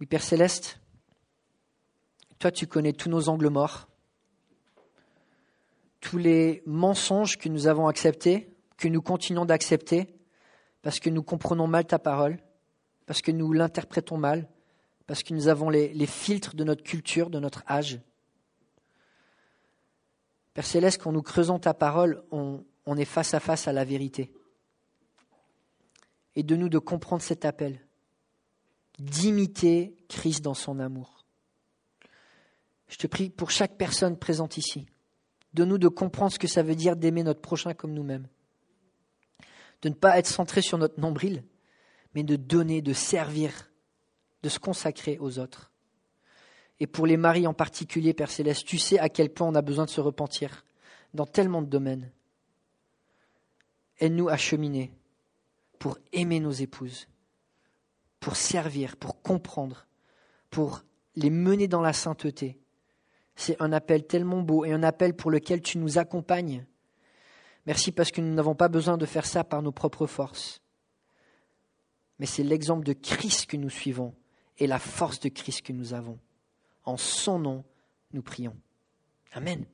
Oui, 0.01 0.07
Père 0.07 0.23
céleste, 0.23 0.79
tu 2.51 2.67
connais 2.67 2.93
tous 2.93 3.09
nos 3.09 3.29
angles 3.29 3.49
morts, 3.49 3.89
tous 6.01 6.19
les 6.19 6.63
mensonges 6.67 7.37
que 7.37 7.49
nous 7.49 7.67
avons 7.67 7.89
acceptés, 7.89 8.49
que 8.77 8.89
nous 8.89 9.03
continuons 9.03 9.45
d'accepter, 9.45 10.15
parce 10.83 11.01
que 11.01 11.11
nous 11.11 11.23
comprenons 11.23 11.67
mal 11.67 11.85
ta 11.85 11.99
parole, 11.99 12.39
parce 13.07 13.23
que 13.23 13.33
nous 13.33 13.53
l'interprétons 13.53 14.17
mal, 14.17 14.49
parce 15.07 15.23
que 15.23 15.35
nous 15.35 15.49
avons 15.49 15.71
les, 15.71 16.07
filtres 16.07 16.55
de 16.55 16.65
notre 16.65 16.83
culture, 16.83 17.31
de 17.31 17.39
notre 17.39 17.65
âge. 17.69 18.01
Père 20.55 20.67
Céleste, 20.67 21.01
quand 21.03 21.13
nous 21.13 21.23
creusons 21.23 21.59
ta 21.59 21.75
parole, 21.75 22.23
on, 22.31 22.65
on 22.87 22.97
est 22.97 23.05
face 23.05 23.35
à 23.35 23.41
face 23.41 23.69
à 23.69 23.73
la 23.73 23.85
vérité. 23.85 24.33
Et 26.35 26.43
de 26.43 26.57
nous 26.57 26.69
de 26.69 26.79
comprendre 26.79 27.23
cet 27.23 27.45
appel, 27.45 27.81
d'imiter 28.99 29.97
Christ 30.09 30.43
dans 30.43 30.55
son 30.55 30.81
amour. 30.81 31.16
Je 32.89 32.97
te 32.97 33.07
prie 33.07 33.31
pour 33.31 33.51
chaque 33.51 33.77
personne 33.77 34.17
présente 34.17 34.57
ici, 34.57 34.87
de 35.55 35.65
nous 35.65 35.79
de 35.79 35.89
comprendre 35.89 36.33
ce 36.33 36.39
que 36.39 36.49
ça 36.49 36.63
veut 36.63 36.75
dire 36.75 36.97
d'aimer 36.97 37.23
notre 37.23 37.41
prochain 37.41 37.75
comme 37.75 37.93
nous-mêmes 37.93 38.29
de 39.83 39.89
ne 39.89 39.95
pas 39.95 40.19
être 40.19 40.27
centré 40.27 40.63
sur 40.63 40.79
notre 40.79 41.01
nombril, 41.01 41.45
mais 42.15 42.23
de 42.23 42.37
donner, 42.37 42.83
de 42.83 42.93
servir, 42.93 43.71
de 44.43 44.49
se 44.49 44.59
consacrer 44.59 45.19
aux 45.19 45.39
autres. 45.39 45.71
Et 46.81 46.87
pour 46.87 47.07
les 47.07 47.17
maris 47.17 47.47
en 47.47 47.55
particulier, 47.55 48.13
Père 48.13 48.31
Céleste, 48.31 48.67
tu 48.67 48.79
sais 48.79 48.99
à 48.99 49.09
quel 49.09 49.33
point 49.33 49.49
on 49.49 49.55
a 49.55 49.63
besoin 49.63 49.85
de 49.85 49.91
se 49.91 50.01
repentir 50.01 50.65
dans 51.15 51.27
tellement 51.27 51.63
de 51.63 51.69
domaines. 51.69 52.11
Aide-nous 53.99 54.29
à 54.29 54.37
cheminer 54.37 54.93
pour 55.79 55.99
aimer 56.13 56.41
nos 56.41 56.51
épouses, 56.51 57.09
pour 58.21 58.37
servir, 58.37 58.97
pour 58.97 59.23
comprendre, 59.23 59.87
pour 60.51 60.83
les 61.15 61.31
mener 61.31 61.69
dans 61.69 61.81
la 61.81 61.93
sainteté. 61.93 62.59
C'est 63.37 63.61
un 63.61 63.73
appel 63.73 64.07
tellement 64.07 64.43
beau 64.43 64.65
et 64.65 64.73
un 64.73 64.83
appel 64.83 65.15
pour 65.15 65.31
lequel 65.31 65.63
tu 65.63 65.79
nous 65.79 65.99
accompagnes 65.99 66.67
Merci 67.67 67.91
parce 67.91 68.13
que 68.13 68.21
nous 68.21 68.33
n'avons 68.33 68.55
pas 68.55 68.69
besoin 68.69 68.97
de 68.97 69.07
faire 69.07 69.27
ça 69.27 69.43
par 69.43 69.61
nos 69.61 69.73
propres 69.73 70.07
forces. 70.07 70.63
Mais 72.19 72.27
c'est 72.27 72.45
l'exemple 72.45 72.85
de 72.85 72.93
Christ 72.93 73.47
que 73.47 73.57
nous 73.57 73.71
suivons 73.71 74.15
et 74.59 74.67
la 74.67 74.79
force 74.79 75.21
de 75.21 75.29
Christ 75.29 75.63
que 75.63 75.73
nous 75.73 75.93
avons. 75.93 76.19
En 76.85 76.97
son 76.97 77.41
nom, 77.41 77.65
nous 78.13 78.23
prions. 78.23 78.57
Amen. 79.33 79.67